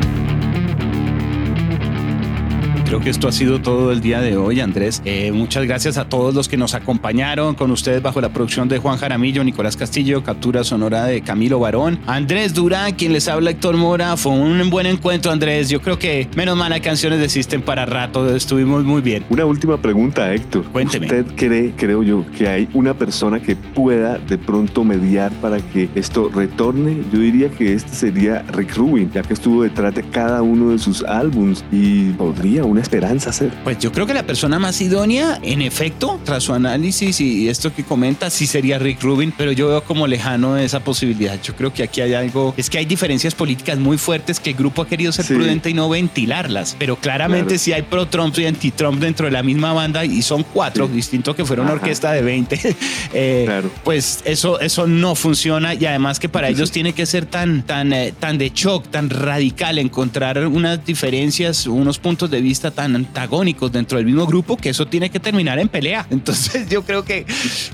Creo 2.88 3.02
que 3.02 3.10
esto 3.10 3.28
ha 3.28 3.34
sido 3.34 3.60
todo 3.60 3.91
el 3.91 4.00
día 4.00 4.21
de 4.21 4.38
hoy, 4.38 4.62
Andrés. 4.62 5.02
Eh, 5.04 5.34
muchas 5.34 5.65
gracias 5.65 5.97
a 5.97 6.08
todos 6.08 6.34
los 6.34 6.47
que 6.47 6.56
nos 6.56 6.73
acompañaron 6.73 7.54
con 7.54 7.69
ustedes 7.69 8.02
bajo 8.02 8.21
la 8.21 8.30
producción 8.30 8.69
de 8.69 8.78
Juan 8.78 8.97
Jaramillo, 8.97 9.43
Nicolás 9.43 9.76
Castillo, 9.76 10.23
captura 10.23 10.63
sonora 10.63 11.04
de 11.04 11.19
Camilo 11.19 11.60
Barón, 11.60 12.00
Andrés 12.08 12.54
Durán, 12.54 12.93
quien 12.93 13.12
les 13.12 13.28
habla 13.28 13.50
Héctor 13.50 13.76
Mora. 13.76 14.15
Fue 14.15 14.32
un 14.32 14.69
buen 14.69 14.86
encuentro, 14.86 15.34
Andrés. 15.34 15.67
Yo 15.67 15.82
creo 15.82 16.00
que 16.00 16.30
menos 16.38 16.56
mal 16.56 16.71
hay 16.71 16.80
canciones 16.80 17.19
de 17.19 17.28
System 17.28 17.62
para 17.62 17.86
rato. 17.86 18.34
Estuvimos 18.34 18.86
muy 18.86 19.02
bien. 19.02 19.26
Una 19.28 19.43
última 19.43 19.76
pregunta, 19.76 20.34
Héctor. 20.34 20.63
Cuénteme. 20.71 21.08
¿Usted 21.08 21.26
cree, 21.36 21.73
creo 21.76 22.04
yo, 22.04 22.26
que 22.38 22.47
hay 22.47 22.69
una 22.73 22.93
persona 22.93 23.41
que 23.41 23.58
pueda 23.58 24.17
de 24.17 24.38
pronto 24.38 24.86
mediar 24.86 25.34
para 25.41 25.58
que 25.60 25.89
esto 25.93 26.32
retorne? 26.34 27.04
Yo 27.12 27.19
diría 27.19 27.50
que 27.50 27.73
este 27.73 27.93
sería 27.93 28.45
Rick 28.54 28.78
Rubin, 28.78 29.12
ya 29.12 29.23
que 29.23 29.34
estuvo 29.34 29.63
detrás 29.63 29.93
de 29.93 30.04
cada 30.04 30.41
uno 30.41 30.69
de 30.69 30.80
sus 30.80 31.04
álbums 31.04 31.65
y 31.69 32.12
podría 32.12 32.63
una 32.63 32.77
esperanza 32.82 33.30
hacer? 33.30 33.52
Pues 33.63 33.80
yo 33.80 33.92
creo 33.92 34.06
que 34.06 34.13
la 34.13 34.24
persona 34.24 34.60
más 34.60 34.82
idónea, 34.82 35.40
en 35.42 35.62
efecto, 35.62 36.20
tras 36.24 36.44
su 36.44 36.54
análisis 36.54 37.22
y 37.22 37.50
esto 37.50 37.74
que 37.74 37.84
comenta, 37.84 38.30
sí 38.30 38.48
sería 38.48 38.80
Rick 38.80 39.02
Rubin, 39.02 39.34
pero 39.38 39.52
yo 39.52 39.68
veo 39.70 39.84
como 39.84 40.08
lejano 40.08 40.58
esa 40.58 40.80
posibilidad. 40.82 41.40
Yo 41.42 41.56
creo 41.56 41.74
que 41.74 41.84
aquí 41.84 42.02
hay 42.02 42.13
algo, 42.13 42.54
es 42.58 42.70
que 42.70 42.78
hay 42.78 42.86
diferencias 42.86 43.36
políticas 43.36 43.78
muy 43.78 43.98
fuertes 43.98 44.40
que 44.40 44.52
el 44.52 44.56
grupo 44.56 44.82
ha 44.82 44.88
querido 44.88 45.12
ser 45.12 45.26
prudente 45.26 45.70
y 45.70 45.74
no 45.74 45.90
ventilarlas, 45.90 46.76
pero 46.78 46.96
claramente 46.96 47.58
si 47.58 47.74
hay 47.74 47.82
pro-Trump 47.84 48.38
y 48.40 48.46
anti-Trump 48.46 49.00
dentro 49.00 49.26
de 49.26 49.32
la 49.32 49.44
misma 49.44 49.74
banda 49.74 50.06
y 50.06 50.22
son 50.22 50.44
cuatro, 50.44 50.88
distinto 50.88 51.36
que 51.36 51.46
fuera 51.46 51.62
una 51.62 51.74
orquesta 51.74 52.12
de 52.12 52.22
20, 52.22 52.76
eh, 53.13 53.62
pues 53.84 54.22
eso, 54.26 54.60
eso 54.60 54.88
no 54.88 55.16
funciona 55.16 55.74
y 55.74 55.86
además 55.86 56.20
que 56.20 56.30
para 56.30 56.50
ellos 56.50 56.72
tiene 56.72 56.94
que 56.94 57.06
ser 57.06 57.26
tan, 57.26 57.63
tan, 57.63 57.94
eh, 57.94 58.13
tan 58.18 58.38
de 58.38 58.52
shock, 58.54 58.88
tan 58.90 59.10
radical, 59.10 59.78
encontrar 59.78 60.48
unas 60.48 60.86
diferencias, 60.86 61.68
unos 61.68 62.00
puntos 62.00 62.30
de 62.30 62.42
vista 62.42 62.66
tan 62.71 62.95
antagónicos 62.95 63.71
dentro 63.71 63.97
del 63.97 64.06
mismo 64.06 64.25
grupo 64.25 64.58
que 64.58 64.69
eso 64.69 64.88
tiene 64.88 65.10
que 65.10 65.19
terminar 65.19 65.60
en 65.60 65.69
pelea. 65.69 66.06
Entonces 66.12 66.69
yo 66.69 66.84
creo 66.84 67.03
que, 67.03 67.25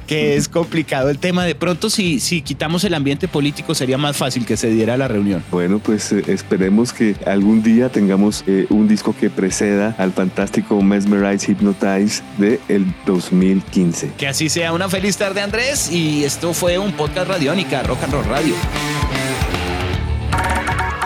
que 0.08 0.36
es 0.36 0.48
complicado 0.48 1.10
el 1.10 1.20
tema. 1.20 1.46
De 1.46 1.56
pronto 1.56 1.90
si, 1.90 2.20
si 2.20 2.42
quitamos 2.42 2.84
el 2.84 2.94
ambiente 2.94 3.28
político 3.28 3.76
sería 3.76 3.98
más 3.98 4.18
fácil 4.18 4.46
que 4.46 4.58
se 4.58 4.70
diera 4.70 4.98
la 4.98 5.08
reunión. 5.08 5.44
Bueno, 5.52 5.80
pues 5.80 6.12
eh, 6.12 6.24
esperemos 6.28 6.94
que 6.94 7.16
algún 7.26 7.64
día 7.64 7.90
tengamos 7.90 8.44
un 8.70 8.88
disco 8.88 9.16
que 9.20 9.30
preceda 9.30 9.96
al 9.98 10.12
fantástico 10.12 10.82
Mesmerize 10.82 11.52
Hypnotize 11.52 12.22
de 12.38 12.60
el 12.68 12.86
2015. 13.06 14.12
Que 14.18 14.28
así 14.28 14.50
sea. 14.50 14.74
Una 14.74 14.90
feliz 14.90 15.18
tarde 15.18 15.42
Andrés 15.42 15.92
y 15.92 16.24
esto 16.24 16.54
fue 16.54 16.78
un 16.78 16.94
podcast 16.94 17.28
radiónica, 17.28 17.84
Rock 17.84 18.04
and 18.04 18.14
Roll 18.14 18.26
Radio. 18.26 18.56